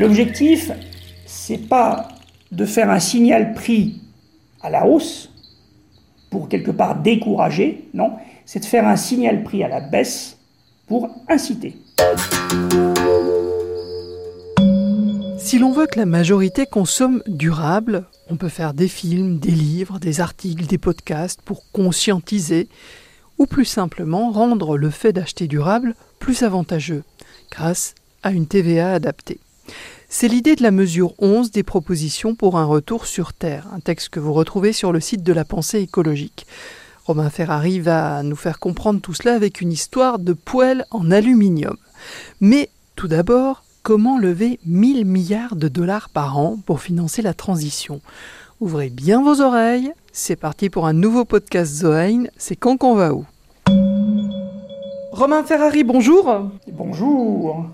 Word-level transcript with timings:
L'objectif, 0.00 0.72
c'est 1.24 1.68
pas 1.68 2.08
de 2.50 2.64
faire 2.64 2.90
un 2.90 2.98
signal 2.98 3.54
prix 3.54 4.00
à 4.60 4.70
la 4.70 4.86
hausse 4.86 5.30
pour 6.30 6.48
quelque 6.48 6.72
part 6.72 7.00
décourager, 7.00 7.88
non, 7.94 8.14
c'est 8.44 8.58
de 8.60 8.64
faire 8.64 8.88
un 8.88 8.96
signal 8.96 9.44
prix 9.44 9.62
à 9.62 9.68
la 9.68 9.80
baisse 9.80 10.38
pour 10.88 11.08
inciter. 11.28 11.76
Si 15.38 15.58
l'on 15.58 15.70
veut 15.70 15.86
que 15.86 15.98
la 15.98 16.06
majorité 16.06 16.66
consomme 16.66 17.22
durable, 17.28 18.06
on 18.28 18.36
peut 18.36 18.48
faire 18.48 18.74
des 18.74 18.88
films, 18.88 19.38
des 19.38 19.52
livres, 19.52 20.00
des 20.00 20.20
articles, 20.20 20.66
des 20.66 20.78
podcasts 20.78 21.40
pour 21.42 21.70
conscientiser 21.70 22.68
ou 23.38 23.46
plus 23.46 23.64
simplement 23.64 24.32
rendre 24.32 24.76
le 24.76 24.90
fait 24.90 25.12
d'acheter 25.12 25.46
durable 25.46 25.94
plus 26.18 26.42
avantageux 26.42 27.04
grâce 27.50 27.94
à 28.22 28.32
une 28.32 28.46
TVA 28.46 28.92
adaptée. 28.92 29.38
C'est 30.08 30.28
l'idée 30.28 30.54
de 30.56 30.62
la 30.62 30.70
mesure 30.70 31.14
11 31.18 31.50
des 31.50 31.62
propositions 31.62 32.34
pour 32.34 32.58
un 32.58 32.64
retour 32.64 33.06
sur 33.06 33.32
Terre, 33.32 33.66
un 33.72 33.80
texte 33.80 34.10
que 34.10 34.20
vous 34.20 34.32
retrouvez 34.32 34.72
sur 34.72 34.92
le 34.92 35.00
site 35.00 35.22
de 35.22 35.32
la 35.32 35.44
pensée 35.44 35.80
écologique. 35.80 36.46
Romain 37.04 37.30
Ferrari 37.30 37.80
va 37.80 38.22
nous 38.22 38.36
faire 38.36 38.58
comprendre 38.58 39.00
tout 39.00 39.12
cela 39.12 39.34
avec 39.34 39.60
une 39.60 39.72
histoire 39.72 40.18
de 40.18 40.32
poêle 40.32 40.86
en 40.90 41.10
aluminium. 41.10 41.76
Mais 42.40 42.70
tout 42.96 43.08
d'abord, 43.08 43.64
comment 43.82 44.18
lever 44.18 44.58
1000 44.66 45.04
milliards 45.04 45.56
de 45.56 45.68
dollars 45.68 46.08
par 46.08 46.38
an 46.38 46.58
pour 46.64 46.80
financer 46.80 47.20
la 47.20 47.34
transition? 47.34 48.00
Ouvrez 48.60 48.88
bien 48.88 49.22
vos 49.22 49.40
oreilles, 49.40 49.92
c'est 50.12 50.36
parti 50.36 50.70
pour 50.70 50.86
un 50.86 50.92
nouveau 50.92 51.24
podcast 51.24 51.72
Zoein, 51.74 52.24
c'est 52.36 52.56
quand 52.56 52.76
qu'on 52.76 52.94
va 52.94 53.12
où? 53.12 53.26
Romain 55.10 55.44
Ferrari, 55.44 55.84
bonjour 55.84 56.50
Bonjour 56.72 57.66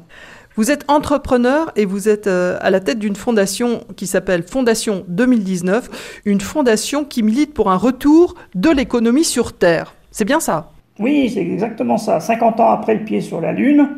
vous 0.56 0.70
êtes 0.70 0.84
entrepreneur 0.88 1.70
et 1.76 1.84
vous 1.84 2.08
êtes 2.08 2.26
euh, 2.26 2.58
à 2.60 2.70
la 2.70 2.80
tête 2.80 2.98
d'une 2.98 3.16
fondation 3.16 3.84
qui 3.96 4.06
s'appelle 4.06 4.42
Fondation 4.42 5.04
2019, 5.08 6.22
une 6.24 6.40
fondation 6.40 7.04
qui 7.04 7.22
milite 7.22 7.54
pour 7.54 7.70
un 7.70 7.76
retour 7.76 8.34
de 8.54 8.70
l'économie 8.70 9.24
sur 9.24 9.52
Terre. 9.52 9.94
C'est 10.10 10.24
bien 10.24 10.40
ça? 10.40 10.72
Oui, 10.98 11.30
c'est 11.32 11.40
exactement 11.40 11.96
ça. 11.96 12.20
50 12.20 12.60
ans 12.60 12.70
après 12.70 12.94
le 12.94 13.04
pied 13.04 13.20
sur 13.20 13.40
la 13.40 13.52
Lune, 13.52 13.88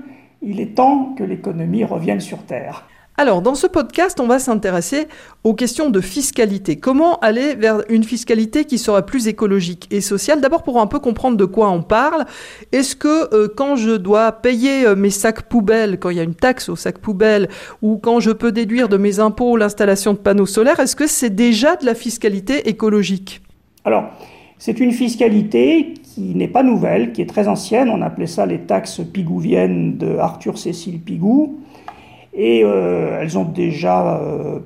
il 0.42 0.60
est 0.60 0.74
temps 0.74 1.14
que 1.16 1.24
l'économie 1.24 1.84
revienne 1.84 2.20
sur 2.20 2.38
Terre. 2.44 2.84
Alors, 3.22 3.40
dans 3.40 3.54
ce 3.54 3.68
podcast, 3.68 4.18
on 4.18 4.26
va 4.26 4.40
s'intéresser 4.40 5.06
aux 5.44 5.54
questions 5.54 5.90
de 5.90 6.00
fiscalité. 6.00 6.74
Comment 6.74 7.20
aller 7.20 7.54
vers 7.54 7.82
une 7.88 8.02
fiscalité 8.02 8.64
qui 8.64 8.78
sera 8.78 9.06
plus 9.06 9.28
écologique 9.28 9.86
et 9.92 10.00
sociale? 10.00 10.40
D'abord, 10.40 10.64
pour 10.64 10.80
un 10.80 10.88
peu 10.88 10.98
comprendre 10.98 11.36
de 11.36 11.44
quoi 11.44 11.70
on 11.70 11.82
parle, 11.82 12.24
est-ce 12.72 12.96
que 12.96 13.32
euh, 13.32 13.46
quand 13.46 13.76
je 13.76 13.92
dois 13.92 14.32
payer 14.32 14.84
euh, 14.84 14.96
mes 14.96 15.10
sacs 15.10 15.42
poubelles, 15.42 16.00
quand 16.00 16.10
il 16.10 16.16
y 16.16 16.20
a 16.20 16.24
une 16.24 16.34
taxe 16.34 16.68
aux 16.68 16.74
sacs 16.74 16.98
poubelles, 16.98 17.48
ou 17.80 17.96
quand 17.96 18.18
je 18.18 18.32
peux 18.32 18.50
déduire 18.50 18.88
de 18.88 18.96
mes 18.96 19.20
impôts 19.20 19.56
l'installation 19.56 20.14
de 20.14 20.18
panneaux 20.18 20.44
solaires, 20.44 20.80
est-ce 20.80 20.96
que 20.96 21.06
c'est 21.06 21.30
déjà 21.30 21.76
de 21.76 21.86
la 21.86 21.94
fiscalité 21.94 22.68
écologique? 22.70 23.40
Alors, 23.84 24.06
c'est 24.58 24.80
une 24.80 24.90
fiscalité 24.90 25.94
qui 26.02 26.34
n'est 26.34 26.48
pas 26.48 26.64
nouvelle, 26.64 27.12
qui 27.12 27.22
est 27.22 27.26
très 27.26 27.46
ancienne. 27.46 27.88
On 27.88 28.02
appelait 28.02 28.26
ça 28.26 28.46
les 28.46 28.62
taxes 28.62 29.00
pigouviennes 29.12 29.96
de 29.96 30.16
Arthur 30.16 30.58
Cécile 30.58 30.98
Pigou 30.98 31.60
et 32.32 32.62
euh, 32.64 33.20
elles 33.20 33.38
ont 33.38 33.44
déjà 33.44 34.18
euh, 34.18 34.60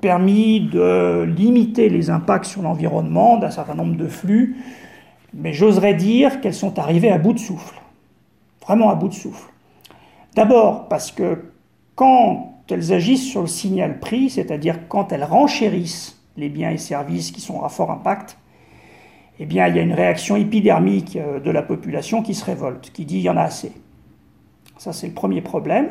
permis 0.00 0.60
de 0.60 1.22
limiter 1.22 1.88
les 1.88 2.10
impacts 2.10 2.46
sur 2.46 2.62
l'environnement 2.62 3.38
d'un 3.38 3.50
certain 3.50 3.74
nombre 3.74 3.96
de 3.96 4.06
flux, 4.06 4.56
mais 5.34 5.52
j'oserais 5.52 5.94
dire 5.94 6.40
qu'elles 6.40 6.54
sont 6.54 6.78
arrivées 6.78 7.10
à 7.10 7.18
bout 7.18 7.32
de 7.32 7.38
souffle, 7.38 7.80
vraiment 8.62 8.90
à 8.90 8.94
bout 8.94 9.08
de 9.08 9.14
souffle. 9.14 9.50
D'abord 10.34 10.88
parce 10.88 11.10
que 11.10 11.44
quand 11.94 12.54
elles 12.70 12.92
agissent 12.92 13.28
sur 13.28 13.40
le 13.40 13.46
signal 13.46 13.98
prix, 13.98 14.30
c'est-à-dire 14.30 14.88
quand 14.88 15.12
elles 15.12 15.24
renchérissent 15.24 16.20
les 16.36 16.48
biens 16.48 16.70
et 16.70 16.78
services 16.78 17.32
qui 17.32 17.40
sont 17.40 17.62
à 17.62 17.68
fort 17.68 17.90
impact, 17.90 18.38
eh 19.40 19.46
bien, 19.46 19.68
il 19.68 19.76
y 19.76 19.78
a 19.78 19.82
une 19.82 19.92
réaction 19.92 20.36
épidermique 20.36 21.16
euh, 21.16 21.40
de 21.40 21.50
la 21.50 21.62
population 21.62 22.22
qui 22.22 22.34
se 22.34 22.44
révolte, 22.44 22.90
qui 22.92 23.04
dit 23.04 23.18
il 23.18 23.22
y 23.22 23.30
en 23.30 23.36
a 23.36 23.42
assez. 23.42 23.72
Ça, 24.78 24.92
c'est 24.92 25.08
le 25.08 25.14
premier 25.14 25.40
problème. 25.40 25.90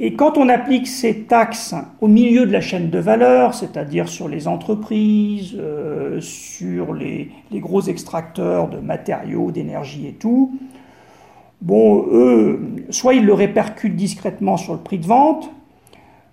Et 0.00 0.14
quand 0.14 0.38
on 0.38 0.48
applique 0.48 0.86
ces 0.86 1.22
taxes 1.22 1.74
au 2.00 2.06
milieu 2.06 2.46
de 2.46 2.52
la 2.52 2.60
chaîne 2.60 2.88
de 2.88 3.00
valeur, 3.00 3.52
c'est-à-dire 3.52 4.08
sur 4.08 4.28
les 4.28 4.46
entreprises, 4.46 5.56
euh, 5.58 6.20
sur 6.20 6.94
les, 6.94 7.32
gros 7.54 7.80
extracteurs 7.80 8.68
de 8.68 8.78
matériaux, 8.78 9.50
d'énergie 9.50 10.06
et 10.06 10.12
tout, 10.12 10.56
bon, 11.60 12.06
eux, 12.12 12.60
soit 12.90 13.14
ils 13.14 13.26
le 13.26 13.34
répercutent 13.34 13.96
discrètement 13.96 14.56
sur 14.56 14.72
le 14.74 14.78
prix 14.78 14.98
de 14.98 15.06
vente, 15.06 15.50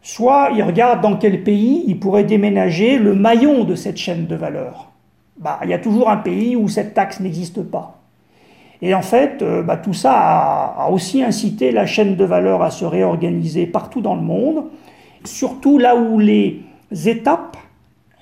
soit 0.04 0.52
ils 0.56 0.62
regardent 0.62 1.02
dans 1.02 1.18
quel 1.18 1.44
pays 1.44 1.86
ils 1.88 2.00
pourraient 2.00 2.24
déménager 2.24 3.00
le 3.00 3.16
maillon 3.16 3.64
de 3.64 3.74
cette 3.74 3.98
chaîne 3.98 4.28
de 4.28 4.36
valeur. 4.36 4.92
Bah, 5.40 5.59
il 5.64 5.72
y 5.72 5.74
a 5.74 5.80
toujours 5.80 6.12
un 6.12 6.18
pays 6.18 6.56
où 6.56 6.68
cette 6.68 6.94
taxe 6.94 7.20
n'existe 7.20 7.64
pas. 7.64 7.94
Et 8.85 8.94
en 8.94 9.01
fait, 9.01 9.41
euh, 9.41 9.63
bah, 9.63 9.78
tout 9.78 9.96
ça 9.96 10.13
a, 10.13 10.90
aussi 10.91 11.23
incité 11.23 11.72
la 11.72 11.88
chaîne 11.88 12.16
de 12.16 12.23
valeur 12.23 12.62
à 12.62 12.69
se 12.69 12.85
réorganiser 12.85 13.66
partout 13.66 14.00
dans 14.00 14.13
le 14.13 14.22
monde, 14.22 14.66
surtout 15.23 15.79
là 15.79 15.96
où 15.96 16.19
les 16.19 16.62
étapes, 17.07 17.57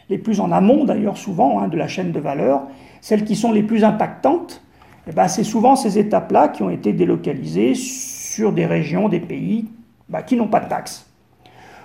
les 0.10 0.18
plus 0.18 0.40
en 0.40 0.54
amont 0.54 0.86
d'ailleurs 0.86 1.18
souvent 1.18 1.60
hein, 1.60 1.68
de 1.68 1.76
la 1.76 1.90
chaîne 1.90 2.14
de 2.14 2.20
valeur, 2.22 2.62
celles 3.02 3.26
qui 3.26 3.36
sont 3.36 3.52
les 3.52 3.62
plus 3.62 3.84
impactantes, 3.84 4.62
eh 5.06 5.12
ben, 5.12 5.28
c'est 5.28 5.44
souvent 5.44 5.76
ces 5.76 6.00
étapes-là 6.00 6.48
qui 6.48 6.64
ont 6.64 6.70
été 6.70 6.94
délocalisées 6.94 7.76
sur 7.76 8.54
des 8.54 8.66
régions, 8.66 9.10
des 9.10 9.20
pays 9.20 9.66
bah, 10.08 10.22
qui 10.22 10.38
n'ont 10.38 10.48
pas 10.48 10.62
de 10.62 10.70
taxe. 10.70 11.06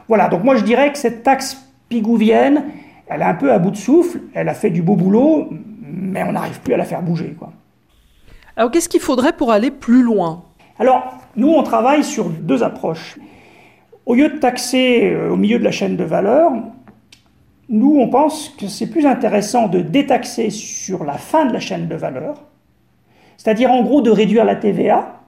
Voilà, 0.07 0.29
donc 0.29 0.45
moi 0.45 0.55
je 0.55 0.63
dirais 0.63 0.93
que 0.93 0.99
cette 0.99 1.25
taxe 1.25 1.69
pigouvienne, 1.89 2.67
elle 3.09 3.23
est 3.23 3.25
un 3.25 3.35
peu 3.35 3.53
à 3.53 3.59
bout 3.59 3.73
de 3.73 3.77
souffle, 3.77 4.21
elle 4.35 4.49
a 4.49 4.55
fait 4.55 4.71
du 4.71 4.83
beau 4.83 4.95
boulot, 4.95 5.49
mais 5.83 6.23
on 6.23 6.31
n'arrive 6.31 6.61
plus 6.61 6.75
à 6.75 6.77
la 6.77 6.85
faire 6.85 7.03
bouger. 7.03 7.35
Alors 8.59 8.73
qu'est-ce 8.73 8.89
qu'il 8.89 9.01
faudrait 9.01 9.35
pour 9.35 9.53
aller 9.53 9.71
plus 9.71 10.03
loin? 10.03 10.43
Alors, 10.81 11.15
nous, 11.37 11.49
on 11.49 11.63
travaille 11.63 12.03
sur 12.03 12.29
deux 12.29 12.65
approches. 12.65 13.17
Au 14.05 14.17
lieu 14.17 14.29
de 14.31 14.39
taxer 14.39 15.13
euh, 15.13 15.31
au 15.31 15.37
milieu 15.37 15.61
de 15.61 15.65
la 15.65 15.71
chaîne 15.71 15.97
de 15.97 16.03
valeur, 16.03 16.51
nous, 17.69 18.01
on 18.01 18.09
pense 18.09 18.49
que 18.49 18.67
c'est 18.67 18.89
plus 18.91 19.07
intéressant 19.07 19.69
de 19.69 19.81
détaxer 19.81 20.51
sur 20.51 21.05
la 21.05 21.13
fin 21.13 21.45
de 21.45 21.53
la 21.53 21.61
chaîne 21.61 21.87
de 21.87 21.95
valeur, 21.95 22.43
c'est-à-dire 23.37 23.71
en 23.71 23.85
gros 23.85 24.01
de 24.01 24.11
réduire 24.11 24.45
la 24.45 24.57
TVA, 24.57 25.21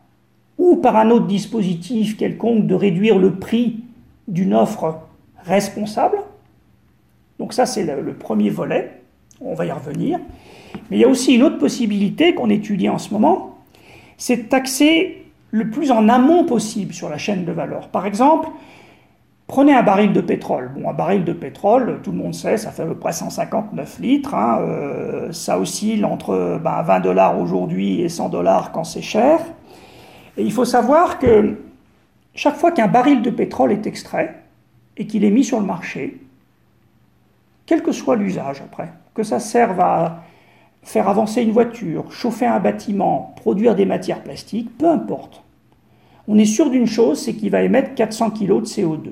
ou 0.58 0.76
par 0.76 0.96
un 0.96 1.10
autre 1.10 1.28
dispositif 1.28 2.16
quelconque 2.16 2.66
de 2.66 2.74
réduire 2.74 3.16
le 3.16 3.36
prix 3.36 3.84
d'une 4.26 4.54
offre 4.54 4.98
responsable. 5.44 6.18
Donc 7.38 7.52
ça, 7.52 7.64
c'est 7.64 7.84
le, 7.84 8.12
premier 8.12 8.50
volet, 8.50 8.99
on 9.40 9.54
va 9.54 9.66
y 9.66 9.72
revenir. 9.72 10.18
Mais 10.90 10.98
il 10.98 11.00
y 11.00 11.04
a 11.04 11.08
aussi 11.08 11.34
une 11.34 11.42
autre 11.42 11.58
possibilité 11.58 12.34
qu'on 12.34 12.50
étudie 12.50 12.88
en 12.88 12.98
ce 12.98 13.12
moment, 13.12 13.58
c'est 14.16 14.36
de 14.36 14.42
taxer 14.42 15.24
le 15.50 15.70
plus 15.70 15.90
en 15.90 16.08
amont 16.08 16.44
possible 16.44 16.92
sur 16.92 17.08
la 17.08 17.18
chaîne 17.18 17.44
de 17.44 17.52
valeur. 17.52 17.88
Par 17.88 18.06
exemple, 18.06 18.48
prenez 19.46 19.74
un 19.74 19.82
baril 19.82 20.12
de 20.12 20.20
pétrole. 20.20 20.70
Bon, 20.76 20.88
un 20.88 20.92
baril 20.92 21.24
de 21.24 21.32
pétrole, 21.32 22.00
tout 22.02 22.12
le 22.12 22.18
monde 22.18 22.34
sait, 22.34 22.56
ça 22.56 22.70
fait 22.70 22.82
à 22.82 22.86
peu 22.86 22.94
près 22.94 23.12
159 23.12 23.98
litres. 23.98 24.34
Hein, 24.34 24.60
euh, 24.60 25.32
ça 25.32 25.58
oscille 25.58 26.04
entre 26.04 26.36
20 26.62 26.82
ben, 26.82 27.00
dollars 27.00 27.38
aujourd'hui 27.40 28.00
et 28.00 28.08
100 28.08 28.28
dollars 28.28 28.72
quand 28.72 28.84
c'est 28.84 29.02
cher. 29.02 29.40
Et 30.36 30.42
il 30.42 30.52
faut 30.52 30.64
savoir 30.64 31.18
que 31.18 31.56
chaque 32.34 32.56
fois 32.56 32.70
qu'un 32.70 32.86
baril 32.86 33.22
de 33.22 33.30
pétrole 33.30 33.72
est 33.72 33.86
extrait 33.86 34.36
et 34.96 35.06
qu'il 35.06 35.24
est 35.24 35.30
mis 35.30 35.44
sur 35.44 35.58
le 35.58 35.66
marché, 35.66 36.20
quel 37.66 37.82
que 37.82 37.92
soit 37.92 38.16
l'usage 38.16 38.60
après, 38.60 38.92
que 39.14 39.22
ça 39.22 39.38
serve 39.38 39.80
à 39.80 40.22
faire 40.82 41.08
avancer 41.08 41.42
une 41.42 41.52
voiture, 41.52 42.10
chauffer 42.10 42.46
un 42.46 42.60
bâtiment, 42.60 43.34
produire 43.36 43.74
des 43.74 43.84
matières 43.84 44.22
plastiques, 44.22 44.76
peu 44.78 44.88
importe. 44.88 45.42
On 46.28 46.38
est 46.38 46.44
sûr 46.44 46.70
d'une 46.70 46.86
chose, 46.86 47.20
c'est 47.20 47.34
qu'il 47.34 47.50
va 47.50 47.62
émettre 47.62 47.94
400 47.94 48.30
kg 48.30 48.60
de 48.60 48.66
CO2. 48.66 49.10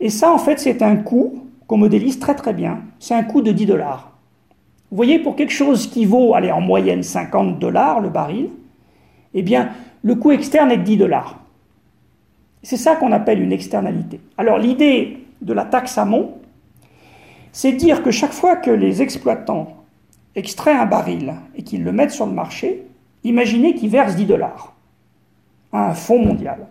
Et 0.00 0.10
ça, 0.10 0.32
en 0.32 0.38
fait, 0.38 0.58
c'est 0.58 0.82
un 0.82 0.96
coût 0.96 1.44
qu'on 1.66 1.78
modélise 1.78 2.18
très 2.18 2.34
très 2.34 2.52
bien. 2.52 2.80
C'est 2.98 3.14
un 3.14 3.24
coût 3.24 3.42
de 3.42 3.52
10 3.52 3.66
dollars. 3.66 4.12
Vous 4.90 4.96
voyez, 4.96 5.18
pour 5.18 5.34
quelque 5.34 5.52
chose 5.52 5.86
qui 5.88 6.04
vaut, 6.04 6.34
allez, 6.34 6.52
en 6.52 6.60
moyenne 6.60 7.02
50 7.02 7.58
dollars 7.58 8.00
le 8.00 8.10
baril, 8.10 8.50
eh 9.34 9.42
bien, 9.42 9.70
le 10.02 10.14
coût 10.14 10.30
externe 10.30 10.70
est 10.70 10.76
de 10.76 10.82
10 10.82 10.96
dollars. 10.98 11.40
C'est 12.62 12.76
ça 12.76 12.96
qu'on 12.96 13.12
appelle 13.12 13.42
une 13.42 13.52
externalité. 13.52 14.20
Alors, 14.38 14.58
l'idée 14.58 15.18
de 15.42 15.52
la 15.52 15.64
taxe 15.64 15.98
amont, 15.98 16.34
c'est 17.54 17.70
dire 17.70 18.02
que 18.02 18.10
chaque 18.10 18.32
fois 18.32 18.56
que 18.56 18.72
les 18.72 19.00
exploitants 19.00 19.76
extrait 20.34 20.74
un 20.74 20.86
baril 20.86 21.34
et 21.54 21.62
qu'ils 21.62 21.84
le 21.84 21.92
mettent 21.92 22.10
sur 22.10 22.26
le 22.26 22.32
marché, 22.32 22.84
imaginez 23.22 23.76
qu'ils 23.76 23.90
versent 23.90 24.16
10 24.16 24.26
dollars 24.26 24.74
à 25.72 25.90
un 25.90 25.94
fonds 25.94 26.18
mondial. 26.18 26.66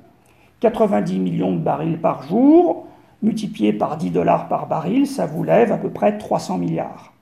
90 0.59 1.19
millions 1.19 1.53
de 1.53 1.59
barils 1.59 1.97
par 1.97 2.24
jour, 2.24 2.85
multiplié 3.21 3.71
par 3.71 3.95
10 3.95 4.09
dollars 4.09 4.50
par 4.50 4.68
baril, 4.68 5.07
ça 5.07 5.25
vous 5.25 5.41
lève 5.41 5.71
à 5.71 5.77
peu 5.77 5.89
près 5.89 6.18
300 6.18 6.57
milliards. 6.57 7.13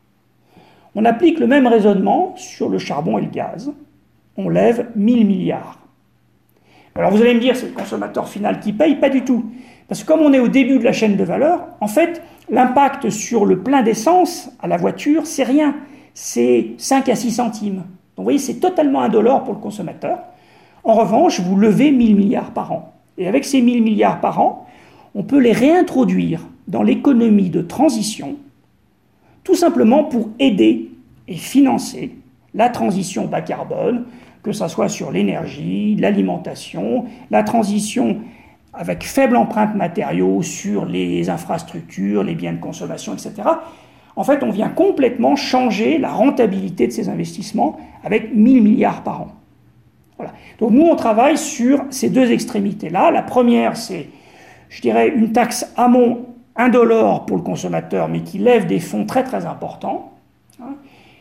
On 0.95 1.05
applique 1.05 1.39
le 1.39 1.45
même 1.45 1.67
raisonnement 1.67 2.33
sur 2.37 2.67
le 2.67 2.79
charbon 2.79 3.19
et 3.19 3.21
le 3.21 3.29
gaz. 3.29 3.71
On 4.37 4.49
lève 4.49 4.89
1000 4.95 5.27
milliards. 5.27 5.77
Alors 6.95 7.11
vous 7.11 7.21
allez 7.21 7.35
me 7.35 7.39
dire, 7.39 7.55
c'est 7.55 7.67
le 7.67 7.73
consommateur 7.73 8.27
final 8.27 8.59
qui 8.59 8.73
paye? 8.73 8.95
Pas 8.95 9.09
du 9.09 9.23
tout. 9.23 9.45
Parce 9.91 10.03
que 10.03 10.07
comme 10.07 10.21
on 10.21 10.31
est 10.31 10.39
au 10.39 10.47
début 10.47 10.79
de 10.79 10.85
la 10.85 10.93
chaîne 10.93 11.17
de 11.17 11.23
valeur, 11.25 11.67
en 11.81 11.87
fait, 11.87 12.21
l'impact 12.49 13.09
sur 13.09 13.45
le 13.45 13.59
plein 13.59 13.81
d'essence 13.81 14.49
à 14.61 14.67
la 14.69 14.77
voiture, 14.77 15.25
c'est 15.25 15.43
rien. 15.43 15.75
C'est 16.13 16.67
5 16.77 17.09
à 17.09 17.15
6 17.17 17.31
centimes. 17.31 17.75
Donc 17.75 18.19
vous 18.19 18.23
voyez, 18.23 18.39
c'est 18.39 18.61
totalement 18.61 19.01
indolore 19.01 19.43
pour 19.43 19.53
le 19.53 19.59
consommateur. 19.59 20.19
En 20.85 20.93
revanche, 20.93 21.41
vous 21.41 21.57
levez 21.57 21.91
1000 21.91 22.15
milliards 22.15 22.51
par 22.51 22.71
an. 22.71 22.93
Et 23.17 23.27
avec 23.27 23.43
ces 23.43 23.59
1000 23.59 23.83
milliards 23.83 24.21
par 24.21 24.39
an, 24.39 24.65
on 25.13 25.23
peut 25.23 25.39
les 25.39 25.51
réintroduire 25.51 26.39
dans 26.69 26.83
l'économie 26.83 27.49
de 27.49 27.61
transition, 27.61 28.37
tout 29.43 29.55
simplement 29.55 30.05
pour 30.05 30.29
aider 30.39 30.89
et 31.27 31.35
financer 31.35 32.15
la 32.53 32.69
transition 32.69 33.25
bas 33.25 33.41
carbone, 33.41 34.05
que 34.41 34.53
ce 34.53 34.69
soit 34.69 34.87
sur 34.87 35.11
l'énergie, 35.11 35.97
l'alimentation, 35.97 37.07
la 37.29 37.43
transition 37.43 38.21
avec 38.73 39.03
faible 39.03 39.35
empreinte 39.35 39.75
matériaux 39.75 40.41
sur 40.41 40.85
les 40.85 41.29
infrastructures, 41.29 42.23
les 42.23 42.35
biens 42.35 42.53
de 42.53 42.59
consommation, 42.59 43.13
etc. 43.13 43.33
En 44.15 44.23
fait, 44.23 44.43
on 44.43 44.49
vient 44.49 44.69
complètement 44.69 45.35
changer 45.35 45.97
la 45.97 46.11
rentabilité 46.11 46.87
de 46.87 46.91
ces 46.91 47.09
investissements 47.09 47.79
avec 48.03 48.33
1000 48.33 48.63
milliards 48.63 49.03
par 49.03 49.21
an. 49.21 49.27
Voilà. 50.17 50.33
Donc 50.59 50.71
nous, 50.71 50.83
on 50.83 50.95
travaille 50.95 51.37
sur 51.37 51.83
ces 51.89 52.09
deux 52.09 52.31
extrémités-là. 52.31 53.11
La 53.11 53.23
première, 53.23 53.75
c'est, 53.77 54.09
je 54.69 54.81
dirais, 54.81 55.09
une 55.09 55.31
taxe 55.31 55.71
amont 55.75 56.25
indolore 56.55 57.25
pour 57.25 57.37
le 57.37 57.43
consommateur, 57.43 58.07
mais 58.07 58.21
qui 58.21 58.37
lève 58.37 58.67
des 58.67 58.79
fonds 58.79 59.05
très 59.05 59.23
très 59.23 59.45
importants. 59.45 60.11
Hein. 60.61 60.75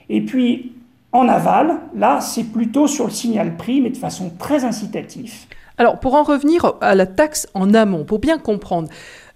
Et 0.08 0.20
puis, 0.20 0.72
en 1.12 1.28
aval, 1.28 1.78
là, 1.94 2.20
c'est 2.20 2.44
plutôt 2.44 2.86
sur 2.86 3.06
le 3.06 3.10
signal 3.10 3.56
prix, 3.56 3.80
mais 3.80 3.90
de 3.90 3.96
façon 3.96 4.30
très 4.38 4.64
incitative. 4.64 5.46
Alors, 5.78 5.98
pour 6.00 6.14
en 6.14 6.22
revenir 6.22 6.74
à 6.80 6.94
la 6.94 7.06
taxe 7.06 7.48
en 7.54 7.74
amont, 7.74 8.04
pour 8.04 8.18
bien 8.18 8.38
comprendre, 8.38 8.88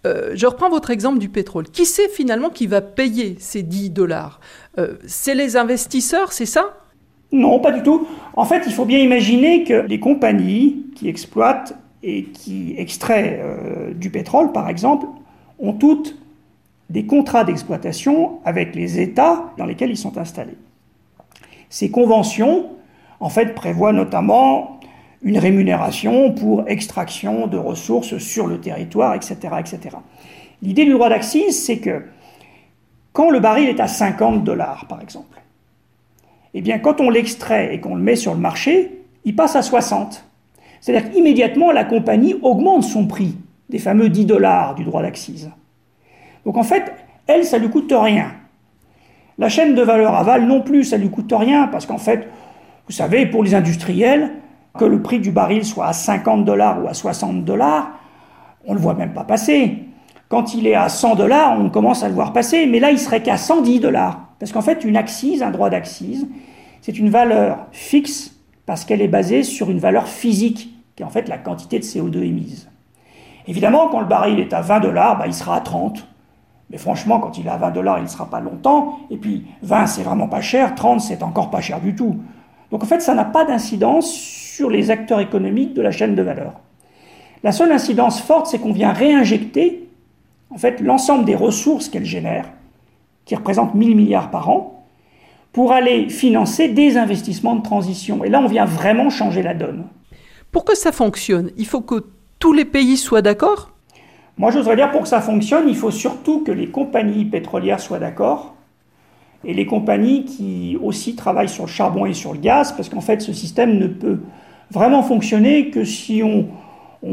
euh, 0.06 0.32
je 0.34 0.46
reprends 0.46 0.68
votre 0.68 0.90
exemple 0.90 1.18
du 1.18 1.28
pétrole. 1.28 1.64
Qui 1.64 1.86
c'est 1.86 2.08
finalement 2.08 2.50
qui 2.50 2.66
va 2.66 2.80
payer 2.80 3.36
ces 3.38 3.62
10 3.62 3.90
dollars? 3.90 4.40
Euh, 4.78 4.94
C'est 5.06 5.34
les 5.34 5.56
investisseurs, 5.56 6.32
c'est 6.32 6.46
ça? 6.46 6.76
Non, 7.32 7.58
pas 7.58 7.72
du 7.72 7.82
tout. 7.82 8.06
En 8.34 8.44
fait, 8.44 8.62
il 8.66 8.72
faut 8.72 8.84
bien 8.84 8.98
imaginer 8.98 9.64
que 9.64 9.74
les 9.74 9.98
compagnies 9.98 10.86
qui 10.94 11.08
exploitent 11.08 11.74
et 12.02 12.24
qui 12.24 12.74
extraient 12.76 13.40
euh, 13.42 13.94
du 13.94 14.10
pétrole, 14.10 14.52
par 14.52 14.68
exemple, 14.68 15.06
ont 15.58 15.72
toutes 15.72 16.16
des 16.90 17.06
contrats 17.06 17.44
d'exploitation 17.44 18.40
avec 18.44 18.74
les 18.74 19.00
États 19.00 19.52
dans 19.56 19.64
lesquels 19.64 19.90
ils 19.90 19.96
sont 19.96 20.18
installés. 20.18 20.58
Ces 21.70 21.90
conventions, 21.90 22.66
en 23.20 23.30
fait, 23.30 23.54
prévoient 23.54 23.92
notamment 23.92 24.73
une 25.24 25.38
rémunération 25.38 26.32
pour 26.32 26.68
extraction 26.68 27.46
de 27.46 27.56
ressources 27.56 28.18
sur 28.18 28.46
le 28.46 28.60
territoire, 28.60 29.14
etc. 29.14 29.36
etc. 29.58 29.96
L'idée 30.62 30.84
du 30.84 30.92
droit 30.92 31.08
d'accise, 31.08 31.64
c'est 31.64 31.78
que 31.78 32.04
quand 33.12 33.30
le 33.30 33.40
baril 33.40 33.68
est 33.68 33.80
à 33.80 33.88
50 33.88 34.44
dollars, 34.44 34.86
par 34.86 35.00
exemple, 35.00 35.40
eh 36.52 36.60
bien, 36.60 36.78
quand 36.78 37.00
on 37.00 37.10
l'extrait 37.10 37.74
et 37.74 37.80
qu'on 37.80 37.96
le 37.96 38.02
met 38.02 38.16
sur 38.16 38.34
le 38.34 38.40
marché, 38.40 39.00
il 39.24 39.34
passe 39.34 39.56
à 39.56 39.62
60. 39.62 40.24
C'est-à-dire 40.80 41.10
qu'immédiatement, 41.10 41.72
la 41.72 41.84
compagnie 41.84 42.36
augmente 42.42 42.84
son 42.84 43.06
prix 43.06 43.36
des 43.70 43.78
fameux 43.78 44.10
10 44.10 44.26
dollars 44.26 44.74
du 44.74 44.84
droit 44.84 45.02
d'accise. 45.02 45.50
Donc 46.44 46.58
en 46.58 46.62
fait, 46.62 46.92
elle, 47.26 47.44
ça 47.44 47.58
ne 47.58 47.64
lui 47.64 47.70
coûte 47.70 47.92
rien. 47.96 48.32
La 49.38 49.48
chaîne 49.48 49.74
de 49.74 49.82
valeur 49.82 50.14
aval 50.14 50.46
non 50.46 50.60
plus, 50.60 50.84
ça 50.84 50.98
ne 50.98 51.02
lui 51.02 51.10
coûte 51.10 51.32
rien, 51.34 51.66
parce 51.66 51.86
qu'en 51.86 51.98
fait, 51.98 52.28
vous 52.86 52.92
savez, 52.92 53.26
pour 53.26 53.42
les 53.42 53.54
industriels, 53.54 54.30
que 54.78 54.84
le 54.84 55.02
prix 55.02 55.20
du 55.20 55.30
baril 55.30 55.64
soit 55.64 55.86
à 55.86 55.92
50 55.92 56.44
dollars 56.44 56.82
ou 56.82 56.88
à 56.88 56.94
60 56.94 57.44
dollars, 57.44 57.92
on 58.66 58.72
ne 58.72 58.76
le 58.76 58.82
voit 58.82 58.94
même 58.94 59.12
pas 59.12 59.24
passer. 59.24 59.84
Quand 60.28 60.54
il 60.54 60.66
est 60.66 60.74
à 60.74 60.88
100 60.88 61.16
dollars, 61.16 61.58
on 61.58 61.70
commence 61.70 62.02
à 62.02 62.08
le 62.08 62.14
voir 62.14 62.32
passer, 62.32 62.66
mais 62.66 62.80
là, 62.80 62.90
il 62.90 62.98
serait 62.98 63.22
qu'à 63.22 63.36
110 63.36 63.80
dollars. 63.80 64.20
Parce 64.38 64.52
qu'en 64.52 64.62
fait, 64.62 64.84
une 64.84 64.96
accise, 64.96 65.42
un 65.42 65.50
droit 65.50 65.70
d'accise, 65.70 66.26
c'est 66.80 66.98
une 66.98 67.08
valeur 67.08 67.66
fixe 67.72 68.36
parce 68.66 68.84
qu'elle 68.84 69.02
est 69.02 69.08
basée 69.08 69.42
sur 69.42 69.70
une 69.70 69.78
valeur 69.78 70.08
physique, 70.08 70.74
qui 70.96 71.02
est 71.02 71.06
en 71.06 71.10
fait 71.10 71.28
la 71.28 71.38
quantité 71.38 71.78
de 71.78 71.84
CO2 71.84 72.22
émise. 72.22 72.68
Évidemment, 73.46 73.88
quand 73.88 74.00
le 74.00 74.06
baril 74.06 74.40
est 74.40 74.52
à 74.52 74.62
20 74.62 74.80
dollars, 74.80 75.18
bah, 75.18 75.26
il 75.26 75.34
sera 75.34 75.56
à 75.56 75.60
30. 75.60 76.06
Mais 76.70 76.78
franchement, 76.78 77.20
quand 77.20 77.36
il 77.38 77.46
est 77.46 77.50
à 77.50 77.58
20 77.58 77.70
dollars, 77.72 77.98
il 77.98 78.04
ne 78.04 78.08
sera 78.08 78.28
pas 78.30 78.40
longtemps. 78.40 78.98
Et 79.10 79.18
puis 79.18 79.46
20, 79.62 79.86
c'est 79.86 80.02
vraiment 80.02 80.28
pas 80.28 80.40
cher. 80.40 80.74
30, 80.74 81.00
c'est 81.00 81.22
encore 81.22 81.50
pas 81.50 81.60
cher 81.60 81.80
du 81.80 81.94
tout. 81.94 82.20
Donc 82.74 82.82
en 82.82 82.86
fait, 82.86 82.98
ça 82.98 83.14
n'a 83.14 83.24
pas 83.24 83.44
d'incidence 83.44 84.12
sur 84.12 84.68
les 84.68 84.90
acteurs 84.90 85.20
économiques 85.20 85.74
de 85.74 85.80
la 85.80 85.92
chaîne 85.92 86.16
de 86.16 86.22
valeur. 86.22 86.54
La 87.44 87.52
seule 87.52 87.70
incidence 87.70 88.20
forte, 88.20 88.48
c'est 88.48 88.58
qu'on 88.58 88.72
vient 88.72 88.92
réinjecter 88.92 89.88
en 90.50 90.58
fait 90.58 90.80
l'ensemble 90.80 91.24
des 91.24 91.36
ressources 91.36 91.88
qu'elle 91.88 92.04
génère, 92.04 92.46
qui 93.26 93.36
représentent 93.36 93.76
1000 93.76 93.94
milliards 93.94 94.32
par 94.32 94.50
an, 94.50 94.84
pour 95.52 95.70
aller 95.70 96.08
financer 96.08 96.66
des 96.66 96.96
investissements 96.96 97.54
de 97.54 97.62
transition. 97.62 98.24
Et 98.24 98.28
là, 98.28 98.40
on 98.40 98.48
vient 98.48 98.64
vraiment 98.64 99.08
changer 99.08 99.42
la 99.42 99.54
donne. 99.54 99.84
Pour 100.50 100.64
que 100.64 100.76
ça 100.76 100.90
fonctionne, 100.90 101.52
il 101.56 101.66
faut 101.66 101.80
que 101.80 102.06
tous 102.40 102.52
les 102.52 102.64
pays 102.64 102.96
soient 102.96 103.22
d'accord? 103.22 103.70
Moi, 104.36 104.50
je 104.50 104.58
voudrais 104.58 104.74
dire, 104.74 104.90
pour 104.90 105.02
que 105.02 105.08
ça 105.08 105.20
fonctionne, 105.20 105.68
il 105.68 105.76
faut 105.76 105.92
surtout 105.92 106.42
que 106.42 106.50
les 106.50 106.70
compagnies 106.70 107.24
pétrolières 107.24 107.78
soient 107.78 108.00
d'accord 108.00 108.53
et 109.44 109.54
les 109.54 109.66
compagnies 109.66 110.24
qui 110.24 110.78
aussi 110.82 111.14
travaillent 111.14 111.48
sur 111.48 111.64
le 111.64 111.70
charbon 111.70 112.06
et 112.06 112.14
sur 112.14 112.32
le 112.32 112.38
gaz, 112.38 112.72
parce 112.72 112.88
qu'en 112.88 113.00
fait, 113.00 113.20
ce 113.20 113.32
système 113.32 113.78
ne 113.78 113.86
peut 113.86 114.20
vraiment 114.70 115.02
fonctionner 115.02 115.70
que 115.70 115.84
si 115.84 116.22
on, 116.22 116.46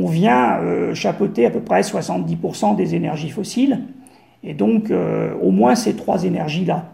vient 0.08 0.60
euh, 0.62 0.94
chapeauter 0.94 1.46
à 1.46 1.50
peu 1.50 1.60
près 1.60 1.82
70% 1.82 2.76
des 2.76 2.96
énergies 2.96 3.30
fossiles, 3.30 3.82
et 4.44 4.54
donc 4.54 4.90
euh, 4.90 5.34
au 5.42 5.52
moins 5.52 5.76
ces 5.76 5.96
trois 5.96 6.24
énergies-là. 6.24 6.86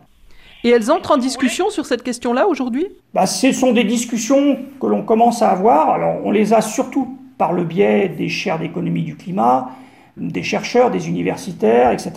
Et 0.63 0.69
elles 0.69 0.91
entrent 0.91 1.11
en 1.11 1.17
discussion 1.17 1.69
sur 1.69 1.85
cette 1.85 2.01
question-là 2.01 2.47
aujourd'hui? 2.47 2.87
Bah, 3.13 3.27
Ce 3.27 3.51
sont 3.51 3.71
des 3.71 3.83
discussions 3.83 4.57
que 4.81 4.87
l'on 4.87 5.03
commence 5.03 5.41
à 5.41 5.49
avoir. 5.49 5.91
Alors, 5.91 6.17
on 6.25 6.31
les 6.31 6.53
a 6.53 6.61
surtout 6.61 7.17
par 7.37 7.53
le 7.53 7.63
biais 7.63 8.09
des 8.09 8.29
chaires 8.29 8.57
d'économie 8.57 9.03
du 9.03 9.15
climat, 9.15 9.69
des 10.17 10.43
chercheurs, 10.43 10.89
des 10.89 11.07
universitaires, 11.07 11.91
etc. 11.91 12.11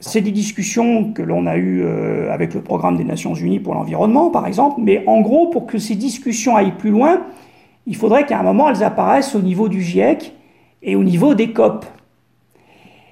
C'est 0.00 0.20
des 0.20 0.30
discussions 0.30 1.12
que 1.12 1.22
l'on 1.22 1.46
a 1.46 1.56
eues 1.56 1.82
euh, 1.82 2.32
avec 2.32 2.54
le 2.54 2.62
programme 2.62 2.96
des 2.96 3.04
Nations 3.04 3.34
Unies 3.34 3.58
pour 3.58 3.74
l'environnement, 3.74 4.30
par 4.30 4.46
exemple, 4.46 4.80
mais 4.80 5.02
en 5.06 5.20
gros, 5.20 5.48
pour 5.48 5.66
que 5.66 5.78
ces 5.78 5.96
discussions 5.96 6.54
aillent 6.54 6.76
plus 6.76 6.90
loin, 6.90 7.26
il 7.86 7.96
faudrait 7.96 8.24
qu'à 8.24 8.38
un 8.38 8.42
moment, 8.44 8.68
elles 8.70 8.84
apparaissent 8.84 9.34
au 9.34 9.40
niveau 9.40 9.68
du 9.68 9.82
GIEC 9.82 10.34
et 10.82 10.94
au 10.94 11.02
niveau 11.02 11.34
des 11.34 11.52
COP. 11.52 11.84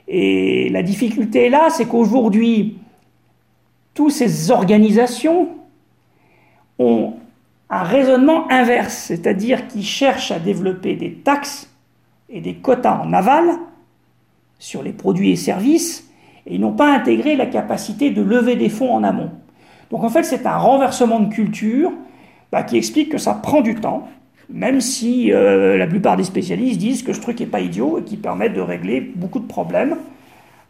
Et 0.07 0.69
la 0.69 0.83
difficulté 0.83 1.49
là, 1.49 1.69
c'est 1.71 1.87
qu'aujourd'hui, 1.87 2.79
toutes 3.95 4.13
ces 4.13 4.51
organisations 4.53 5.49
ont 6.79 7.15
un 7.69 7.83
raisonnement 7.83 8.49
inverse, 8.51 8.95
c'est-à-dire 8.95 9.67
qu'ils 9.67 9.85
cherchent 9.85 10.31
à 10.31 10.39
développer 10.39 10.95
des 10.95 11.15
taxes 11.15 11.69
et 12.29 12.41
des 12.41 12.55
quotas 12.55 13.01
en 13.03 13.13
aval 13.13 13.59
sur 14.59 14.83
les 14.83 14.93
produits 14.93 15.33
et 15.33 15.37
services, 15.37 16.06
et 16.47 16.55
ils 16.55 16.61
n'ont 16.61 16.73
pas 16.73 16.95
intégré 16.95 17.37
la 17.37 17.47
capacité 17.47 18.11
de 18.11 18.23
lever 18.23 18.57
des 18.57 18.69
fonds 18.69 18.93
en 18.93 19.03
amont. 19.03 19.31
Donc 19.91 20.05
en 20.05 20.09
fait, 20.09 20.23
c'est 20.23 20.47
un 20.47 20.57
renversement 20.57 21.21
de 21.21 21.33
culture 21.33 21.93
bah, 22.53 22.63
qui 22.63 22.77
explique 22.77 23.11
que 23.11 23.19
ça 23.19 23.35
prend 23.35 23.61
du 23.61 23.75
temps, 23.75 24.09
même 24.49 24.81
si 24.81 25.33
euh, 25.33 25.77
la 25.77 25.87
plupart 25.87 26.17
des 26.17 26.25
spécialistes 26.25 26.79
disent 26.79 27.03
que 27.03 27.13
ce 27.13 27.21
truc 27.21 27.41
n'est 27.41 27.47
pas 27.47 27.61
idiot 27.61 27.99
et 27.99 28.03
qui 28.03 28.17
permet 28.17 28.49
de 28.49 28.61
régler 28.61 29.01
beaucoup 29.01 29.41
de 29.41 29.47
problèmes 29.47 29.97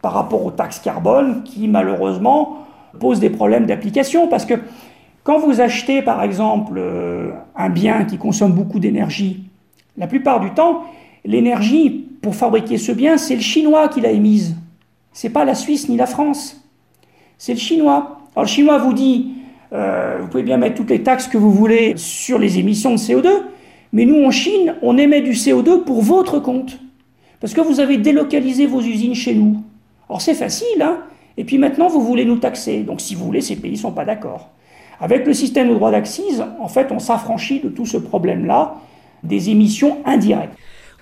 par 0.02 0.12
rapport 0.12 0.45
aux 0.45 0.50
taxes 0.50 0.80
carbone 0.80 1.42
qui 1.45 1.68
malheureusement 1.68 2.66
posent 3.00 3.21
des 3.21 3.30
problèmes 3.30 3.66
d'application 3.66 4.28
parce 4.28 4.47
que 4.47 4.54
quand 5.25 5.38
vous 5.38 5.61
achetez 5.61 6.02
par 6.02 6.23
exemple 6.23 6.75
euh, 6.76 7.30
un 7.56 7.68
bien 7.68 8.04
qui 8.04 8.16
consomme 8.16 8.52
beaucoup 8.52 8.78
d'énergie, 8.78 9.45
la 9.99 10.06
plupart 10.06 10.40
du 10.40 10.50
temps, 10.50 10.85
L'énergie 11.26 12.06
pour 12.23 12.37
fabriquer 12.37 12.78
ce 12.78 12.92
bien, 12.92 13.18
c'est 13.18 13.35
le 13.35 13.40
Chinois 13.40 13.88
qui 13.88 14.00
l'a 14.00 14.12
émise. 14.12 14.54
C'est 15.16 15.30
pas 15.30 15.46
la 15.46 15.54
Suisse 15.54 15.88
ni 15.88 15.96
la 15.96 16.04
France. 16.04 16.62
C'est 17.38 17.54
le 17.54 17.58
Chinois. 17.58 18.18
Alors 18.35 18.44
le 18.44 18.50
Chinois 18.50 18.76
vous 18.76 18.92
dit, 18.92 19.28
euh, 19.73 20.18
vous 20.20 20.28
pouvez 20.28 20.42
bien 20.42 20.58
mettre 20.58 20.75
toutes 20.75 20.90
les 20.90 21.02
taxes 21.02 21.26
que 21.26 21.38
vous 21.38 21.50
voulez 21.50 21.94
sur 21.96 22.38
les 22.38 22.58
émissions 22.58 22.90
de 22.92 22.99
CO2, 22.99 23.26
mais 23.94 24.04
nous 24.04 24.23
en 24.26 24.30
Chine, 24.30 24.75
on 24.82 24.99
émet 24.99 25.23
du 25.23 25.30
CO2 25.30 25.85
pour 25.85 26.02
votre 26.02 26.38
compte. 26.38 26.78
Parce 27.40 27.54
que 27.54 27.62
vous 27.62 27.80
avez 27.80 27.96
délocalisé 27.96 28.66
vos 28.66 28.82
usines 28.82 29.14
chez 29.14 29.35
nous. 29.35 29.62
Alors 30.11 30.20
c'est 30.20 30.35
facile, 30.35 30.82
hein 30.82 30.99
Et 31.38 31.44
puis 31.44 31.56
maintenant, 31.56 31.88
vous 31.88 32.02
voulez 32.02 32.26
nous 32.26 32.37
taxer. 32.37 32.82
Donc 32.82 33.00
si 33.00 33.14
vous 33.14 33.25
voulez, 33.25 33.40
ces 33.40 33.56
pays 33.56 33.73
ne 33.73 33.78
sont 33.78 33.92
pas 33.92 34.04
d'accord. 34.04 34.50
Avec 35.00 35.26
le 35.26 35.32
système 35.32 35.70
de 35.70 35.75
droit 35.75 35.92
d'accise, 35.92 36.44
en 36.61 36.68
fait, 36.68 36.92
on 36.92 36.99
s'affranchit 36.99 37.61
de 37.61 37.70
tout 37.70 37.87
ce 37.87 37.96
problème-là 37.96 38.75
des 39.23 39.49
émissions 39.49 39.96
indirectes. 40.04 40.52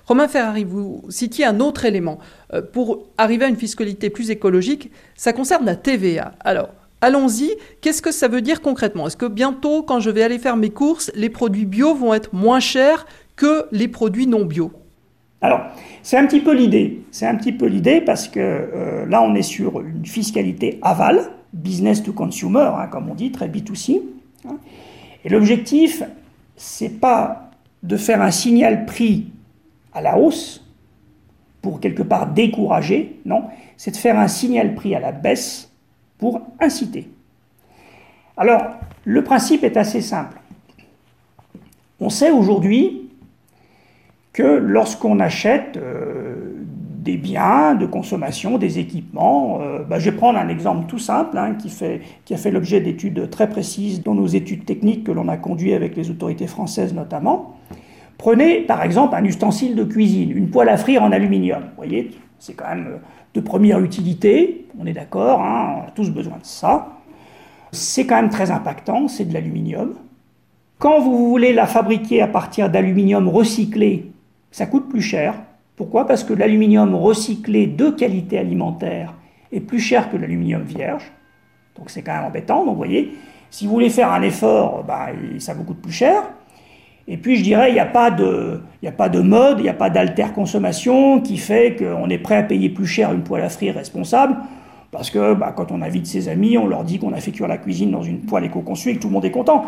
Romain 0.06 0.28
Ferrari, 0.28 0.64
vous 0.64 1.02
citiez 1.08 1.46
un 1.46 1.60
autre 1.60 1.84
élément. 1.84 2.18
Euh, 2.52 2.60
pour 2.60 3.06
arriver 3.16 3.46
à 3.46 3.48
une 3.48 3.56
fiscalité 3.56 4.10
plus 4.10 4.30
écologique, 4.30 4.90
ça 5.16 5.32
concerne 5.32 5.64
la 5.64 5.76
TVA. 5.76 6.32
Alors, 6.40 6.68
allons-y. 7.00 7.50
Qu'est-ce 7.80 8.02
que 8.02 8.12
ça 8.12 8.28
veut 8.28 8.42
dire 8.42 8.60
concrètement? 8.60 9.06
Est-ce 9.06 9.16
que 9.16 9.26
bientôt, 9.26 9.82
quand 9.82 10.00
je 10.00 10.10
vais 10.10 10.22
aller 10.22 10.38
faire 10.38 10.56
mes 10.56 10.70
courses, 10.70 11.10
les 11.14 11.30
produits 11.30 11.64
bio 11.64 11.94
vont 11.94 12.12
être 12.12 12.34
moins 12.34 12.60
chers 12.60 13.06
que 13.36 13.66
les 13.72 13.88
produits 13.88 14.26
non 14.26 14.44
bio? 14.44 14.72
Alors, 15.40 15.60
c'est 16.02 16.18
un 16.18 16.26
petit 16.26 16.40
peu 16.40 16.54
l'idée. 16.54 17.02
C'est 17.10 17.26
un 17.26 17.36
petit 17.36 17.52
peu 17.52 17.66
l'idée 17.66 18.00
parce 18.00 18.28
que 18.28 18.40
euh, 18.40 19.06
là, 19.06 19.22
on 19.22 19.34
est 19.34 19.42
sur 19.42 19.80
une 19.80 20.04
fiscalité 20.04 20.78
aval, 20.82 21.30
business 21.54 22.02
to 22.02 22.12
consumer, 22.12 22.70
hein, 22.78 22.88
comme 22.90 23.10
on 23.10 23.14
dit, 23.14 23.32
très 23.32 23.48
B2C. 23.48 24.02
Hein. 24.48 24.56
Et 25.24 25.30
l'objectif, 25.30 26.02
c'est 26.56 27.00
pas 27.00 27.50
de 27.82 27.96
faire 27.96 28.22
un 28.22 28.30
signal 28.30 28.86
prix 28.86 29.26
à 29.94 30.02
la 30.02 30.18
hausse 30.18 30.64
pour 31.62 31.80
quelque 31.80 32.02
part 32.02 32.26
décourager, 32.26 33.20
non, 33.24 33.44
c'est 33.76 33.92
de 33.92 33.96
faire 33.96 34.18
un 34.18 34.28
signal 34.28 34.74
prix 34.74 34.94
à 34.94 35.00
la 35.00 35.12
baisse 35.12 35.72
pour 36.18 36.42
inciter. 36.60 37.08
Alors, 38.36 38.62
le 39.04 39.24
principe 39.24 39.64
est 39.64 39.76
assez 39.76 40.00
simple. 40.00 40.38
On 42.00 42.10
sait 42.10 42.30
aujourd'hui 42.30 43.08
que 44.32 44.42
lorsqu'on 44.42 45.20
achète 45.20 45.76
euh, 45.76 46.54
des 47.04 47.16
biens 47.16 47.74
de 47.74 47.86
consommation, 47.86 48.58
des 48.58 48.78
équipements, 48.78 49.60
euh, 49.60 49.84
bah, 49.84 49.98
je 49.98 50.10
vais 50.10 50.16
prendre 50.16 50.38
un 50.38 50.48
exemple 50.48 50.86
tout 50.86 50.98
simple 50.98 51.38
hein, 51.38 51.54
qui, 51.54 51.72
qui 52.24 52.34
a 52.34 52.36
fait 52.36 52.50
l'objet 52.50 52.80
d'études 52.80 53.30
très 53.30 53.48
précises 53.48 54.02
dans 54.02 54.14
nos 54.14 54.26
études 54.26 54.64
techniques 54.64 55.04
que 55.04 55.12
l'on 55.12 55.28
a 55.28 55.36
conduites 55.36 55.74
avec 55.74 55.96
les 55.96 56.10
autorités 56.10 56.46
françaises 56.46 56.92
notamment. 56.92 57.56
Prenez 58.18 58.60
par 58.60 58.82
exemple 58.82 59.14
un 59.14 59.24
ustensile 59.24 59.74
de 59.74 59.84
cuisine, 59.84 60.30
une 60.30 60.50
poêle 60.50 60.68
à 60.68 60.76
frire 60.76 61.02
en 61.02 61.12
aluminium. 61.12 61.62
Vous 61.62 61.76
voyez, 61.76 62.10
c'est 62.38 62.54
quand 62.54 62.68
même 62.68 63.00
de 63.34 63.40
première 63.40 63.80
utilité, 63.80 64.66
on 64.78 64.86
est 64.86 64.92
d'accord, 64.92 65.40
hein, 65.42 65.76
on 65.78 65.88
a 65.88 65.90
tous 65.90 66.10
besoin 66.10 66.38
de 66.38 66.44
ça. 66.44 67.00
C'est 67.72 68.06
quand 68.06 68.16
même 68.16 68.30
très 68.30 68.50
impactant, 68.50 69.08
c'est 69.08 69.24
de 69.24 69.34
l'aluminium. 69.34 69.94
Quand 70.78 71.00
vous 71.00 71.28
voulez 71.28 71.52
la 71.52 71.66
fabriquer 71.66 72.22
à 72.22 72.28
partir 72.28 72.70
d'aluminium 72.70 73.28
recyclé, 73.28 74.12
ça 74.50 74.66
coûte 74.66 74.88
plus 74.88 75.00
cher. 75.00 75.34
Pourquoi? 75.76 76.06
Parce 76.06 76.22
que 76.22 76.32
l'aluminium 76.32 76.94
recyclé 76.94 77.66
de 77.66 77.90
qualité 77.90 78.38
alimentaire 78.38 79.14
est 79.50 79.60
plus 79.60 79.80
cher 79.80 80.10
que 80.10 80.16
l'aluminium 80.16 80.62
vierge. 80.62 81.10
Donc 81.76 81.90
c'est 81.90 82.02
quand 82.02 82.14
même 82.14 82.24
embêtant. 82.24 82.60
Donc 82.64 82.74
vous 82.74 82.76
voyez, 82.76 83.12
si 83.50 83.66
vous 83.66 83.72
voulez 83.72 83.90
faire 83.90 84.12
un 84.12 84.22
effort, 84.22 84.84
bah, 84.84 85.08
ça 85.38 85.54
vous 85.54 85.64
coûte 85.64 85.80
plus 85.80 85.92
cher. 85.92 86.22
Et 87.06 87.16
puis 87.16 87.36
je 87.36 87.42
dirais, 87.42 87.70
il 87.70 87.74
n'y 87.74 87.80
a, 87.80 87.84
pas 87.86 88.10
de, 88.10 88.60
mode, 89.20 89.58
il 89.58 89.62
n'y 89.62 89.68
a 89.68 89.74
pas 89.74 89.90
d'alter-consommation 89.90 91.20
qui 91.20 91.36
fait 91.36 91.76
qu'on 91.76 92.08
est 92.08 92.18
prêt 92.18 92.36
à 92.36 92.42
payer 92.42 92.70
plus 92.70 92.86
cher 92.86 93.12
une 93.12 93.22
poêle 93.22 93.42
à 93.42 93.50
frire 93.50 93.74
responsable, 93.74 94.36
parce 94.90 95.10
que 95.10 95.34
bah, 95.34 95.52
quand 95.54 95.70
on 95.70 95.82
invite 95.82 96.06
ses 96.06 96.28
amis, 96.28 96.56
on 96.56 96.66
leur 96.66 96.84
dit 96.84 96.98
qu'on 96.98 97.12
a 97.12 97.20
fait 97.20 97.32
cuire 97.32 97.48
la 97.48 97.58
cuisine 97.58 97.90
dans 97.90 98.02
une 98.02 98.20
poêle 98.20 98.44
éco-conçue 98.44 98.90
et 98.90 98.96
que 98.96 99.00
tout 99.00 99.08
le 99.08 99.14
monde 99.14 99.24
est 99.24 99.30
content. 99.30 99.64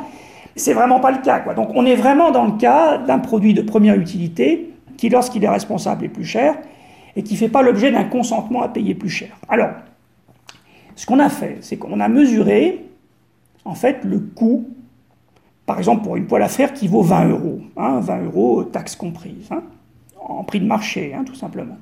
C'est 0.54 0.72
vraiment 0.72 1.00
pas 1.00 1.10
le 1.10 1.18
cas. 1.18 1.40
Quoi. 1.40 1.52
Donc 1.52 1.70
on 1.74 1.84
est 1.84 1.96
vraiment 1.96 2.30
dans 2.30 2.46
le 2.46 2.52
cas 2.52 2.98
d'un 2.98 3.18
produit 3.18 3.52
de 3.52 3.60
première 3.60 3.96
utilité 3.96 4.70
qui, 4.96 5.10
lorsqu'il 5.10 5.44
est 5.44 5.48
responsable, 5.48 6.06
est 6.06 6.08
plus 6.08 6.24
cher 6.24 6.56
et 7.16 7.22
qui 7.22 7.34
ne 7.34 7.38
fait 7.38 7.48
pas 7.48 7.62
l'objet 7.62 7.90
d'un 7.90 8.04
consentement 8.04 8.62
à 8.62 8.68
payer 8.68 8.94
plus 8.94 9.10
cher. 9.10 9.36
Alors, 9.48 9.70
ce 10.94 11.04
qu'on 11.04 11.18
a 11.18 11.28
fait, 11.28 11.58
c'est 11.60 11.76
qu'on 11.76 12.00
a 12.00 12.08
mesuré 12.08 12.86
en 13.66 13.74
fait 13.74 13.98
le 14.04 14.18
coût 14.18 14.66
par 15.66 15.78
exemple, 15.78 16.04
pour 16.04 16.16
une 16.16 16.26
poêle 16.26 16.44
à 16.44 16.48
frire 16.48 16.72
qui 16.72 16.86
vaut 16.86 17.02
20 17.02 17.28
euros, 17.28 17.60
20 17.74 18.08
hein, 18.08 18.22
euros, 18.24 18.62
taxes 18.62 18.94
comprises, 18.94 19.48
hein, 19.50 19.64
en 20.20 20.44
prix 20.44 20.60
de 20.60 20.66
marché, 20.66 21.12
hein, 21.12 21.24
tout 21.24 21.34
simplement. 21.34 21.76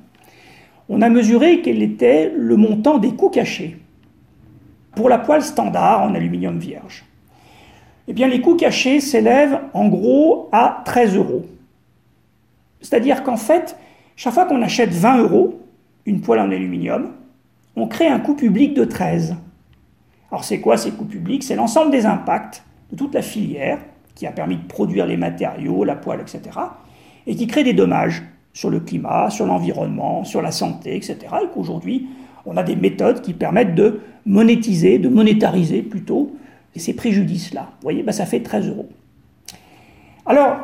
On 0.89 1.01
a 1.01 1.09
mesuré 1.09 1.61
quel 1.61 1.81
était 1.83 2.31
le 2.35 2.57
montant 2.57 2.97
des 2.97 3.11
coûts 3.11 3.29
cachés 3.29 3.77
pour 4.95 5.07
la 5.07 5.19
poêle 5.19 5.43
standard 5.43 6.01
en 6.01 6.15
aluminium 6.15 6.57
vierge. 6.57 7.05
Eh 8.07 8.13
bien, 8.13 8.27
les 8.27 8.41
coûts 8.41 8.55
cachés 8.55 8.99
s'élèvent 8.99 9.59
en 9.73 9.87
gros 9.87 10.49
à 10.51 10.81
13 10.85 11.15
euros. 11.17 11.45
C'est-à-dire 12.81 13.23
qu'en 13.23 13.37
fait, 13.37 13.77
chaque 14.15 14.33
fois 14.33 14.45
qu'on 14.45 14.61
achète 14.61 14.91
20 14.91 15.17
euros, 15.19 15.59
une 16.05 16.21
poêle 16.21 16.39
en 16.39 16.51
aluminium, 16.51 17.11
on 17.75 17.87
crée 17.87 18.07
un 18.07 18.19
coût 18.19 18.35
public 18.35 18.73
de 18.73 18.85
13. 18.85 19.35
Alors 20.31 20.43
c'est 20.43 20.59
quoi 20.59 20.77
ces 20.77 20.91
coûts 20.91 21.05
publics? 21.05 21.43
C'est 21.43 21.55
l'ensemble 21.55 21.91
des 21.91 22.05
impacts 22.05 22.63
de 22.91 22.95
toute 22.97 23.13
la 23.13 23.21
filière 23.21 23.79
qui 24.13 24.25
a 24.25 24.31
permis 24.31 24.57
de 24.57 24.63
produire 24.67 25.05
les 25.05 25.17
matériaux, 25.17 25.83
la 25.83 25.95
poêle, 25.95 26.21
etc., 26.21 26.57
et 27.27 27.35
qui 27.35 27.47
crée 27.47 27.63
des 27.63 27.73
dommages 27.73 28.23
sur 28.53 28.69
le 28.69 28.79
climat, 28.79 29.29
sur 29.29 29.45
l'environnement, 29.45 30.23
sur 30.23 30.41
la 30.41 30.51
santé, 30.51 30.95
etc., 30.95 31.17
et 31.43 31.47
qu'aujourd'hui, 31.53 32.07
on 32.45 32.57
a 32.57 32.63
des 32.63 32.75
méthodes 32.75 33.21
qui 33.21 33.33
permettent 33.33 33.75
de 33.75 34.01
monétiser, 34.25 34.99
de 34.99 35.09
monétariser 35.09 35.81
plutôt 35.81 36.35
ces 36.75 36.93
préjudices-là. 36.93 37.69
Vous 37.71 37.83
voyez, 37.83 38.03
ben, 38.03 38.11
ça 38.11 38.25
fait 38.25 38.41
13 38.41 38.69
euros. 38.69 38.89
Alors, 40.25 40.57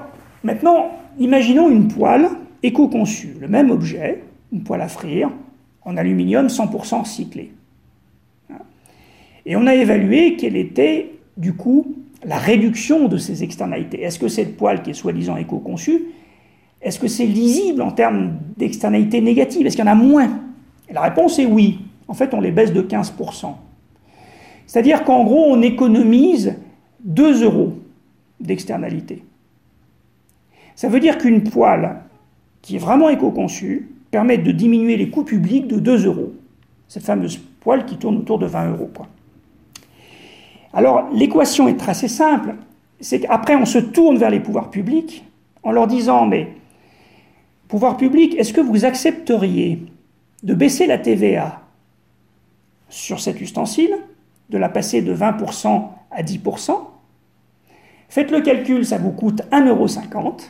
maintenant, 0.44 0.92
imaginons 1.20 1.70
une 1.70 1.88
poêle 1.88 2.28
éco-conçue, 2.63 3.36
le 3.40 3.48
même 3.48 3.72
objet, 3.72 4.24
une 4.51 4.63
poêle 4.63 4.82
à 4.82 4.88
frire, 4.88 5.30
en 5.84 5.98
aluminium 5.98 6.48
100% 6.48 7.01
recyclé. 7.01 7.51
Et 9.46 9.56
on 9.56 9.66
a 9.66 9.74
évalué 9.74 10.36
quelle 10.36 10.56
était, 10.56 11.13
du 11.38 11.54
coup, 11.54 11.96
la 12.24 12.38
réduction 12.38 13.08
de 13.08 13.18
ces 13.18 13.44
externalités. 13.44 14.01
Est-ce 14.01 14.20
que 14.20 14.28
cette 14.28 14.58
poêle 14.58 14.82
qui 14.84 14.92
est 14.92 14.94
soi-disant 14.94 15.38
éco-conçue, 15.38 16.04
est-ce 16.82 17.00
que 17.00 17.08
c'est 17.08 17.25
lisible 17.25 17.82
en 17.82 17.92
termes 17.92 18.34
d'externalités 18.58 19.22
négatives? 19.22 19.66
Est-ce 19.66 19.75
qu'il 19.75 19.86
y 19.86 19.88
en 19.88 19.92
a 19.92 19.96
moins? 19.96 20.42
La 20.92 21.01
réponse 21.01 21.40
est 21.40 21.46
oui. 21.46 21.80
En 22.08 22.13
fait, 22.13 22.34
on 22.34 22.42
les 22.42 22.51
baisse 22.51 22.74
de 22.74 22.82
15%. 22.82 23.54
C'est-à-dire 24.66 25.04
qu'en 25.04 25.24
gros, 25.24 25.46
on 25.48 25.62
économise 25.62 26.56
2 27.04 27.44
euros 27.44 27.74
d'externalité. 28.40 29.24
Ça 30.75 30.90
veut 30.90 31.00
dire 31.00 31.18
qu'une 31.18 31.44
poêle 31.44 31.98
qui 32.62 32.75
est 32.75 32.80
vraiment 32.80 33.10
éco-conçue 33.10 33.90
permet 34.10 34.38
de 34.38 34.51
diminuer 34.51 34.98
les 34.98 35.10
coûts 35.10 35.24
publics 35.24 35.68
de 35.68 35.80
2 35.80 36.06
euros. 36.06 36.34
Cette 36.88 37.04
fameuse 37.04 37.38
poêle 37.38 37.86
qui 37.86 37.98
tourne 37.98 38.18
autour 38.18 38.40
de 38.40 38.46
20 38.46 38.72
euros. 38.72 38.90
Alors 40.74 41.10
l'équation 41.12 41.68
est 41.68 41.88
assez 41.88 42.08
simple, 42.08 42.56
c'est 43.00 43.20
qu'après 43.20 43.56
on 43.56 43.66
se 43.66 43.80
tourne 43.80 44.18
vers 44.18 44.30
les 44.30 44.40
pouvoirs 44.40 44.70
publics 44.70 45.25
en 45.63 45.72
leur 45.72 45.88
disant 45.88 46.25
mais 46.25 46.54
pouvoir 47.68 47.98
public, 47.98 48.36
est-ce 48.38 48.54
que 48.54 48.62
vous 48.62 48.86
accepteriez 48.86 49.86
de 50.44 50.54
baisser 50.54 50.88
la 50.88 50.98
TVA 50.98 51.62
sur 52.90 53.20
cet 53.20 53.42
ustensile, 53.42 53.96
de 54.50 54.58
la 54.58 54.70
passer 54.70 55.01
de 55.01 55.16
20% 55.16 55.84
à 56.12 56.24
10% 56.24 56.72
Faites 58.10 58.32
le 58.32 58.42
calcul, 58.42 58.86
ça 58.86 58.98
vous 58.98 59.12
coûte 59.12 59.42
1,50€. 59.54 60.50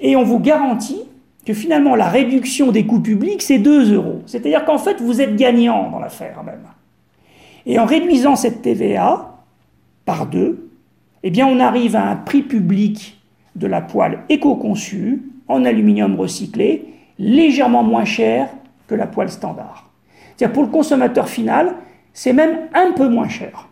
Et 0.00 0.16
on 0.16 0.22
vous 0.22 0.38
garantit 0.38 1.02
que 1.46 1.54
finalement 1.54 1.96
la 1.96 2.10
réduction 2.10 2.70
des 2.70 2.84
coûts 2.84 3.00
publics, 3.00 3.40
c'est 3.40 3.58
2 3.58 3.94
euros. 3.94 4.20
C'est-à-dire 4.26 4.66
qu'en 4.66 4.76
fait, 4.76 5.00
vous 5.00 5.22
êtes 5.22 5.34
gagnant 5.36 5.90
dans 5.90 5.98
l'affaire 5.98 6.42
même. 6.44 6.60
Et 7.68 7.78
en 7.78 7.84
réduisant 7.84 8.34
cette 8.34 8.62
TVA 8.62 9.36
par 10.06 10.26
deux, 10.26 10.70
eh 11.22 11.30
bien 11.30 11.46
on 11.46 11.60
arrive 11.60 11.94
à 11.94 12.10
un 12.10 12.16
prix 12.16 12.42
public 12.42 13.20
de 13.56 13.66
la 13.66 13.82
poêle 13.82 14.20
éco-conçue 14.30 15.22
en 15.48 15.64
aluminium 15.64 16.16
recyclé 16.18 16.86
légèrement 17.18 17.82
moins 17.82 18.06
cher 18.06 18.48
que 18.86 18.94
la 18.94 19.06
poêle 19.06 19.30
standard. 19.30 19.90
C'est-à-dire 20.36 20.54
pour 20.54 20.62
le 20.62 20.70
consommateur 20.70 21.28
final, 21.28 21.74
c'est 22.14 22.32
même 22.32 22.58
un 22.72 22.92
peu 22.92 23.08
moins 23.08 23.28
cher. 23.28 23.68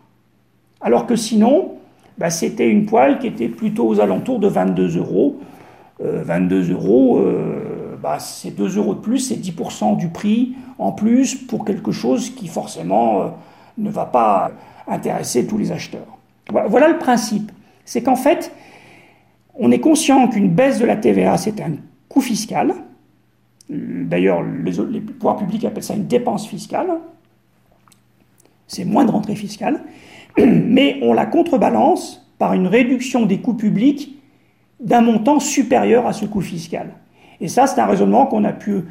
Alors 0.79 1.07
que 1.07 1.15
sinon, 1.15 1.71
bah, 2.19 2.29
c'était 2.29 2.69
une 2.69 2.85
poêle 2.85 3.17
qui 3.17 3.27
était 3.27 3.47
plutôt 3.47 3.87
aux 3.87 3.99
alentours 3.99 4.39
de 4.39 4.47
22 4.47 4.97
euros. 4.97 5.39
22 5.99 6.69
euh, 6.69 6.73
euros, 6.73 7.17
euh, 7.17 7.95
bah, 8.01 8.19
c'est 8.19 8.51
2 8.51 8.77
euros 8.77 8.93
de 8.93 8.99
plus, 8.99 9.17
c'est 9.17 9.35
10% 9.35 9.97
du 9.97 10.09
prix 10.09 10.53
en 10.77 10.91
plus 10.91 11.33
pour 11.33 11.65
quelque 11.65 11.91
chose 11.91 12.29
qui 12.29 12.47
forcément 12.47 13.21
euh, 13.21 13.25
ne 13.77 13.89
va 13.89 14.05
pas 14.05 14.51
intéresser 14.87 15.45
tous 15.45 15.57
les 15.57 15.71
acheteurs. 15.71 16.17
Voilà 16.49 16.87
le 16.87 16.97
principe. 16.97 17.51
C'est 17.85 18.01
qu'en 18.01 18.15
fait, 18.15 18.51
on 19.55 19.71
est 19.71 19.79
conscient 19.79 20.27
qu'une 20.27 20.49
baisse 20.49 20.79
de 20.79 20.85
la 20.85 20.95
TVA, 20.95 21.37
c'est 21.37 21.61
un 21.61 21.73
coût 22.09 22.21
fiscal. 22.21 22.73
D'ailleurs, 23.69 24.43
les, 24.43 25.01
pouvoirs 25.01 25.37
publics 25.37 25.65
appellent 25.65 25.83
ça 25.83 25.95
une 25.95 26.07
dépense 26.07 26.47
fiscale. 26.47 26.89
C'est 28.67 28.85
moins 28.85 29.05
de 29.05 29.11
rentrée 29.11 29.35
fiscale. 29.35 29.81
Mais 30.37 30.99
on 31.01 31.13
la 31.13 31.25
contrebalance 31.25 32.25
par 32.37 32.53
une 32.53 32.67
réduction 32.67 33.25
des 33.25 33.39
coûts 33.39 33.55
publics 33.55 34.15
d'un 34.79 35.01
montant 35.01 35.39
supérieur 35.39 36.05
à 36.05 36.13
ce 36.13 36.25
coût 36.25 36.41
fiscal. 36.41 36.91
Et 37.41 37.47
ça, 37.47 37.67
c'est 37.67 37.81
un 37.81 37.85
raisonnement 37.85 38.25
qu'on 38.27 38.43
a 38.43 38.53
pu 38.53 38.83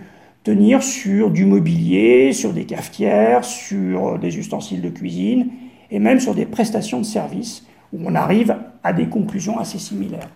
tenir 0.47 0.81
sur 0.81 1.33
du 1.33 1.45
mobilier, 1.45 2.33
sur 2.33 2.53
des 2.53 2.67
cafetières, 2.67 3.45
sur 3.45 4.17
des 4.17 4.38
ustensiles 4.38 4.81
de 4.81 4.91
cuisine 4.91 5.49
et 5.91 5.99
même 5.99 6.21
sur 6.21 6.37
des 6.37 6.47
prestations 6.47 7.00
de 7.00 7.05
services 7.05 7.67
où 7.93 7.99
on 8.05 8.15
arrive 8.15 8.57
à 8.85 8.93
des 8.93 9.09
conclusions 9.09 9.59
assez 9.59 9.81
similaires. 9.81 10.29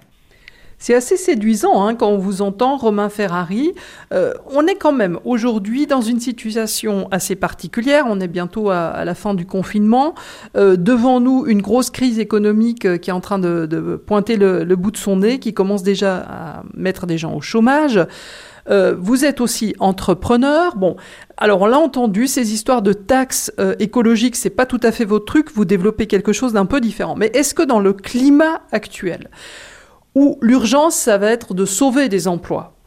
C'est 0.83 0.95
assez 0.95 1.19
séduisant 1.19 1.87
hein, 1.87 1.95
quand 1.95 2.09
on 2.09 2.17
vous 2.17 2.41
entend, 2.41 2.79
Romain 2.79 3.11
Ferrari. 3.11 3.73
Euh, 4.13 4.33
on 4.51 4.67
est 4.67 4.77
quand 4.77 4.93
même 4.93 5.21
aujourd'hui 5.25 5.87
dans 5.87 6.01
une 6.01 6.19
situation 6.19 7.07
assez 7.11 7.37
particulière. 7.37 8.07
On 8.09 8.19
est 8.19 8.29
bientôt 8.29 8.71
à, 8.71 9.05
la 9.05 9.15
fin 9.15 9.35
du 9.35 9.45
confinement. 9.45 10.15
Euh, 10.57 10.77
devant 10.77 11.21
nous, 11.21 11.47
une 11.47 11.61
grosse 11.61 11.91
crise 11.91 12.19
économique 12.19 12.87
euh, 12.87 12.97
qui 12.97 13.11
est 13.11 13.13
en 13.13 13.21
train 13.21 13.39
de, 13.39 14.03
pointer 14.07 14.37
le, 14.37 14.65
bout 14.75 14.91
de 14.91 14.97
son 14.97 15.19
nez, 15.19 15.39
qui 15.39 15.53
commence 15.53 15.83
déjà 15.83 16.17
à 16.17 16.63
mettre 16.75 17.07
des 17.07 17.19
gens 17.19 17.35
au 17.35 17.43
chômage. 17.43 18.01
Vous 18.71 19.25
êtes 19.25 19.41
aussi 19.41 19.75
entrepreneur. 19.79 20.77
Bon, 20.77 20.97
alors 21.37 21.63
on 21.63 21.67
l'a 21.67 21.79
entendu, 21.79 22.27
ces 22.27 22.53
histoires 22.53 22.83
de 22.83 22.93
taxes 22.93 23.53
écologiques, 23.79 24.37
c'est 24.37 24.51
pas 24.51 24.67
tout 24.67 24.81
à 24.83 24.93
fait 24.93 25.05
votre 25.05 25.25
truc. 25.25 25.51
Vous 25.53 25.65
développez 25.65 26.07
quelque 26.07 26.33
chose 26.33 26.53
d'un 26.53 26.67
peu 26.67 26.81
différent. 26.81 27.17
Mais 27.17 27.31
est-ce 27.35 27.55
que 27.55 27.63
dans 27.63 27.81
le 27.81 27.93
climat 27.93 28.61
actuel, 28.73 29.29
où 30.15 30.39
l'urgence, 30.43 30.95
ça 30.95 31.19
va 31.19 31.31
être 31.31 31.55
de 31.55 31.65
sauver 31.65 32.09
des 32.09 32.29
emplois. 32.29 32.80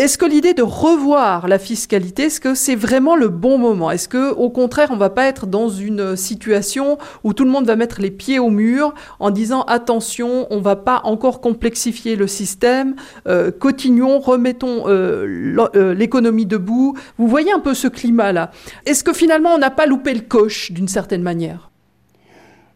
Est-ce 0.00 0.16
que 0.16 0.24
l'idée 0.24 0.54
de 0.54 0.62
revoir 0.62 1.46
la 1.46 1.58
fiscalité, 1.58 2.22
est-ce 2.22 2.40
que 2.40 2.54
c'est 2.54 2.74
vraiment 2.74 3.16
le 3.16 3.28
bon 3.28 3.58
moment? 3.58 3.90
Est-ce 3.90 4.08
que, 4.08 4.32
au 4.32 4.48
contraire, 4.48 4.88
on 4.92 4.96
va 4.96 5.10
pas 5.10 5.26
être 5.26 5.46
dans 5.46 5.68
une 5.68 6.16
situation 6.16 6.96
où 7.22 7.34
tout 7.34 7.44
le 7.44 7.50
monde 7.50 7.66
va 7.66 7.76
mettre 7.76 8.00
les 8.00 8.10
pieds 8.10 8.38
au 8.38 8.48
mur 8.48 8.94
en 9.18 9.30
disant 9.30 9.60
attention, 9.64 10.46
on 10.48 10.62
va 10.62 10.74
pas 10.74 11.02
encore 11.04 11.42
complexifier 11.42 12.16
le 12.16 12.26
système, 12.26 12.94
euh, 13.28 13.50
continuons, 13.50 14.20
remettons 14.20 14.88
euh, 14.88 15.54
euh, 15.76 15.92
l'économie 15.92 16.46
debout. 16.46 16.96
Vous 17.18 17.28
voyez 17.28 17.52
un 17.52 17.60
peu 17.60 17.74
ce 17.74 17.86
climat-là. 17.86 18.52
Est-ce 18.86 19.04
que 19.04 19.12
finalement 19.12 19.50
on 19.50 19.58
n'a 19.58 19.68
pas 19.68 19.84
loupé 19.84 20.14
le 20.14 20.22
coche 20.22 20.72
d'une 20.72 20.88
certaine 20.88 21.22
manière? 21.22 21.70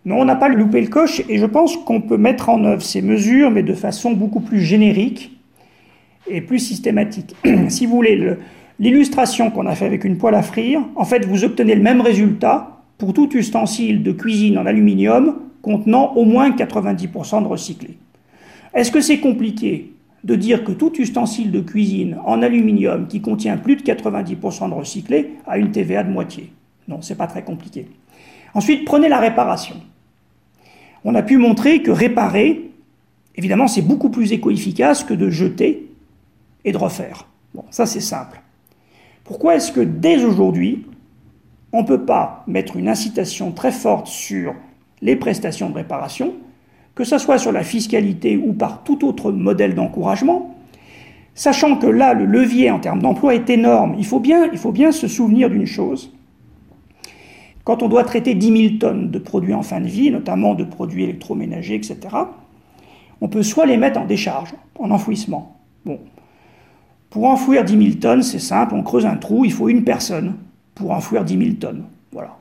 Non, 0.05 0.17
on 0.21 0.27
n'a 0.27 0.37
pas 0.37 0.51
loupé 0.51 0.83
le 0.83 0.89
coche 0.89 1.23
et 1.27 1.39
je 1.39 1.47
pense 1.47 1.79
qu'on 1.87 2.03
peut 2.03 2.19
mettre 2.19 2.51
en 2.51 2.63
œuvre 2.67 2.83
ces 2.83 3.01
mesures, 3.01 3.51
mais 3.51 3.63
de 3.63 3.73
façon 3.73 4.13
beaucoup 4.13 4.41
plus 4.41 4.61
générique 4.61 5.34
et 6.29 6.41
plus 6.41 6.59
systématique. 6.59 7.35
si 7.69 7.87
vous 7.87 7.97
voulez, 7.97 8.37
l'illustration 8.79 9.51
qu'on 9.51 9.67
a 9.67 9.75
fait 9.75 9.87
avec 9.87 10.05
une 10.05 10.19
poêle 10.19 10.35
à 10.35 10.43
frire, 10.43 10.81
en 10.97 11.05
fait, 11.05 11.25
vous 11.25 11.45
obtenez 11.45 11.75
le 11.75 11.83
même 11.83 12.01
résultat 12.01 12.83
pour 12.99 13.13
tout 13.13 13.31
ustensile 13.37 14.03
de 14.03 14.13
cuisine 14.13 14.59
en 14.59 14.67
aluminium 14.67 15.37
contenant 15.63 16.13
au 16.15 16.25
moins 16.25 16.51
90% 16.51 17.43
de 17.43 17.49
recyclé. 17.49 17.97
Est-ce 18.75 18.91
que 18.91 19.01
c'est 19.01 19.21
compliqué 19.21 19.93
de 20.25 20.35
dire 20.35 20.65
que 20.65 20.73
tout 20.73 20.93
ustensile 20.99 21.51
de 21.51 21.61
cuisine 21.61 22.17
en 22.25 22.43
aluminium 22.43 23.07
qui 23.09 23.21
contient 23.21 23.57
plus 23.57 23.77
de 23.77 23.83
90% 23.83 24.69
de 24.71 24.75
recyclé 24.75 25.33
a 25.47 25.59
une 25.59 25.71
TVA 25.71 26.03
de 26.03 26.11
moitié? 26.11 26.51
Non, 26.89 27.01
c'est 27.01 27.17
pas 27.17 27.27
très 27.27 27.43
compliqué. 27.43 27.87
Ensuite, 28.55 28.85
prenez 28.85 29.09
la 29.09 29.19
réparation 29.19 29.77
on 31.05 31.15
a 31.15 31.23
pu 31.23 31.37
montrer 31.37 31.83
que 31.83 31.91
réparer, 31.91 32.71
évidemment, 33.37 33.69
c'est 33.69 33.83
beaucoup 33.83 34.09
plus 34.09 34.33
éco-efficace 34.33 35.05
que 35.05 35.15
de 35.15 35.29
jeter 35.29 35.91
et 36.65 36.73
de 36.73 36.79
refaire. 36.79 37.27
Bon, 37.55 37.65
ça 37.71 37.87
c'est 37.87 38.01
simple. 38.01 38.41
Pourquoi 39.25 39.57
est-ce 39.57 39.73
que 39.73 39.81
dès 39.81 40.25
aujourd'hui, 40.25 40.87
on 41.73 41.83
ne 41.83 41.87
peut 41.87 42.05
pas 42.05 42.45
mettre 42.47 42.77
une 42.77 42.89
incitation 42.89 43.53
très 43.53 43.73
forte 43.73 44.07
sur 44.07 44.55
les 45.01 45.17
prestations 45.17 45.71
de 45.71 45.75
réparation, 45.75 46.35
que 46.95 47.05
ce 47.05 47.19
soit 47.19 47.39
sur 47.39 47.53
la 47.53 47.65
fiscalité 47.65 48.37
ou 48.37 48.53
par 48.53 48.85
tout 48.85 49.07
autre 49.07 49.33
modèle 49.33 49.75
d'encouragement, 49.75 50.55
sachant 51.35 51.77
que 51.77 51.87
là, 51.87 52.15
le 52.15 52.27
levier 52.27 52.71
en 52.71 52.79
termes 52.79 53.03
d'emploi 53.03 53.35
est 53.35 53.51
énorme. 53.51 53.97
Il 53.99 54.07
faut 54.07 54.21
bien, 54.21 54.49
il 54.53 54.59
faut 54.59 54.73
bien 54.73 54.93
se 54.93 55.09
souvenir 55.09 55.51
d'une 55.51 55.67
chose, 55.67 56.13
quand 57.65 57.83
on 57.83 57.89
doit 57.89 58.05
traiter 58.05 58.35
10 58.35 58.69
000 58.69 58.79
tonnes 58.79 59.11
de 59.11 59.19
produits 59.19 59.55
en 59.55 59.63
fin 59.63 59.81
de 59.81 59.87
vie, 59.87 60.11
notamment 60.11 60.55
de 60.55 60.65
produits 60.65 61.05
électroménagers, 61.05 61.77
etc., 61.77 61.99
on 63.21 63.29
peut 63.29 63.43
soit 63.43 63.65
les 63.65 63.79
mettre 63.79 63.99
en 63.99 64.05
décharge, 64.05 64.55
en 64.79 64.91
enfouissement. 64.91 65.57
Bon. 65.87 65.99
Pour 67.15 67.27
enfouir 67.27 67.63
10 67.63 67.79
000 67.79 67.99
tonnes, 68.01 68.25
c'est 68.25 68.41
simple, 68.41 68.75
on 68.75 68.83
creuse 68.83 69.07
un 69.07 69.15
trou, 69.15 69.45
il 69.45 69.53
faut 69.53 69.69
une 69.69 69.85
personne 69.85 70.35
pour 70.75 70.91
enfouir 70.91 71.25
10 71.25 71.39
000 71.39 71.51
tonnes. 71.61 71.85
Voilà. 72.11 72.37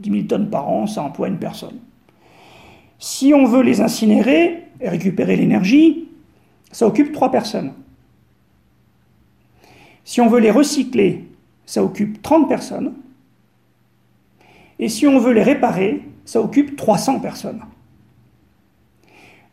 10 0.00 0.10
000 0.10 0.22
tonnes 0.24 0.50
par 0.50 0.68
an, 0.68 0.86
ça 0.86 1.02
emploie 1.02 1.28
une 1.28 1.38
personne. 1.38 1.76
Si 2.98 3.32
on 3.32 3.46
veut 3.46 3.62
les 3.62 3.80
incinérer 3.80 4.64
et 4.82 4.88
récupérer 4.90 5.34
l'énergie, 5.34 6.08
ça 6.70 6.86
occupe 6.86 7.12
trois 7.12 7.30
personnes. 7.30 7.72
Si 10.04 10.20
on 10.20 10.28
veut 10.28 10.40
les 10.40 10.50
recycler, 10.50 11.24
ça 11.64 11.82
occupe 11.82 12.20
30 12.20 12.50
personnes. 12.50 12.92
Et 14.78 14.90
si 14.90 15.06
on 15.06 15.18
veut 15.18 15.32
les 15.32 15.42
réparer, 15.42 16.02
ça 16.26 16.42
occupe 16.42 16.76
300 16.76 17.20
personnes. 17.20 17.62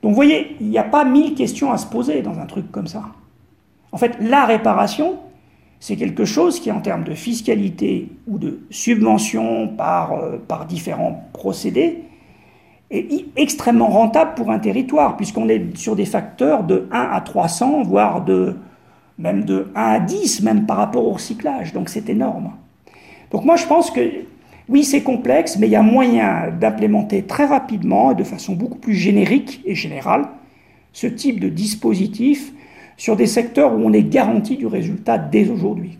Donc 0.02 0.12
vous 0.12 0.16
voyez, 0.16 0.58
il 0.60 0.68
n'y 0.68 0.78
a 0.78 0.84
pas 0.84 1.06
mille 1.06 1.34
questions 1.34 1.72
à 1.72 1.78
se 1.78 1.86
poser 1.86 2.22
dans 2.22 2.40
un 2.40 2.46
truc 2.46 2.70
comme 2.74 2.88
ça. 2.88 3.06
En 3.96 3.98
fait, 3.98 4.18
la 4.20 4.44
réparation, 4.44 5.20
c'est 5.80 5.96
quelque 5.96 6.26
chose 6.26 6.60
qui, 6.60 6.70
en 6.70 6.82
termes 6.82 7.06
de 7.06 7.14
fiscalité 7.14 8.10
ou 8.28 8.38
de 8.38 8.60
subvention 8.70 9.70
par, 9.70 10.12
euh, 10.12 10.38
par 10.38 10.66
différents 10.66 11.24
procédés, 11.32 12.04
est 12.92 13.26
extrêmement 13.38 13.88
rentable 13.88 14.34
pour 14.36 14.52
un 14.52 14.60
territoire, 14.60 15.16
puisqu'on 15.16 15.48
est 15.48 15.78
sur 15.78 15.96
des 15.96 16.04
facteurs 16.04 16.66
de 16.66 16.90
1 16.92 17.10
à 17.10 17.22
300, 17.22 17.84
voire 17.84 18.22
de, 18.22 18.58
même 19.18 19.46
de 19.46 19.72
1 19.76 19.82
à 19.82 20.00
10, 20.02 20.42
même 20.42 20.66
par 20.66 20.76
rapport 20.76 21.08
au 21.08 21.12
recyclage. 21.12 21.72
Donc 21.72 21.88
c'est 21.88 22.10
énorme. 22.10 22.52
Donc 23.32 23.46
moi 23.46 23.56
je 23.56 23.66
pense 23.66 23.92
que 23.92 24.02
oui, 24.68 24.84
c'est 24.84 25.04
complexe, 25.04 25.58
mais 25.58 25.68
il 25.68 25.72
y 25.72 25.78
a 25.78 25.82
moyen 25.82 26.52
d'implémenter 26.60 27.24
très 27.24 27.46
rapidement 27.46 28.12
et 28.12 28.16
de 28.16 28.26
façon 28.26 28.56
beaucoup 28.56 28.78
plus 28.78 28.96
générique 28.96 29.62
et 29.64 29.74
générale 29.74 30.28
ce 30.92 31.08
type 31.08 31.40
de 31.40 31.48
dispositif 31.48 32.52
sur 32.98 33.16
des 33.16 33.28
secteurs 33.28 33.74
où 33.74 33.78
on 33.78 33.94
est 33.94 34.04
garanti 34.04 34.58
du 34.58 34.68
résultat 34.68 35.18
dès 35.18 35.50
aujourd'hui. 35.50 35.98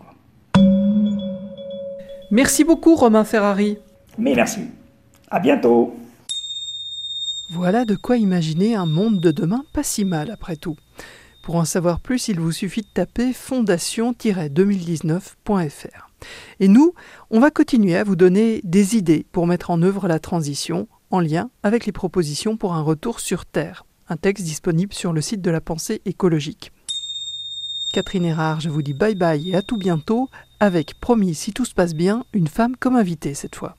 Merci 2.30 2.64
beaucoup 2.64 2.96
Romain 2.96 3.24
Ferrari. 3.24 3.78
Mais 4.18 4.34
merci. 4.34 4.60
À 5.30 5.40
bientôt. 5.40 5.94
Voilà 7.50 7.84
de 7.84 7.94
quoi 7.94 8.16
imaginer 8.16 8.74
un 8.74 8.86
monde 8.86 9.20
de 9.20 9.30
demain 9.30 9.62
pas 9.72 9.84
si 9.84 10.04
mal 10.04 10.30
après 10.30 10.56
tout. 10.56 10.76
Pour 11.44 11.54
en 11.54 11.64
savoir 11.64 12.00
plus, 12.00 12.26
il 12.26 12.40
vous 12.40 12.50
suffit 12.50 12.80
de 12.80 12.88
taper 12.92 13.32
fondation-2019.fr. 13.32 16.10
Et 16.58 16.66
nous, 16.66 16.92
on 17.30 17.38
va 17.38 17.52
continuer 17.52 17.96
à 17.96 18.02
vous 18.02 18.16
donner 18.16 18.60
des 18.64 18.96
idées 18.96 19.24
pour 19.30 19.46
mettre 19.46 19.70
en 19.70 19.80
œuvre 19.82 20.08
la 20.08 20.18
transition 20.18 20.88
en 21.12 21.20
lien 21.20 21.50
avec 21.62 21.86
les 21.86 21.92
propositions 21.92 22.56
pour 22.56 22.74
un 22.74 22.82
retour 22.82 23.20
sur 23.20 23.46
Terre, 23.46 23.86
un 24.08 24.16
texte 24.16 24.44
disponible 24.44 24.92
sur 24.92 25.12
le 25.12 25.20
site 25.20 25.40
de 25.40 25.52
la 25.52 25.60
pensée 25.60 26.02
écologique. 26.04 26.72
Catherine 27.96 28.26
Erard, 28.26 28.60
je 28.60 28.68
vous 28.68 28.82
dis 28.82 28.92
bye 28.92 29.14
bye 29.14 29.48
et 29.48 29.54
à 29.54 29.62
tout 29.62 29.78
bientôt, 29.78 30.28
avec, 30.60 31.00
promis 31.00 31.34
si 31.34 31.54
tout 31.54 31.64
se 31.64 31.72
passe 31.72 31.94
bien, 31.94 32.26
une 32.34 32.46
femme 32.46 32.76
comme 32.76 32.94
invitée 32.94 33.32
cette 33.32 33.54
fois. 33.54 33.74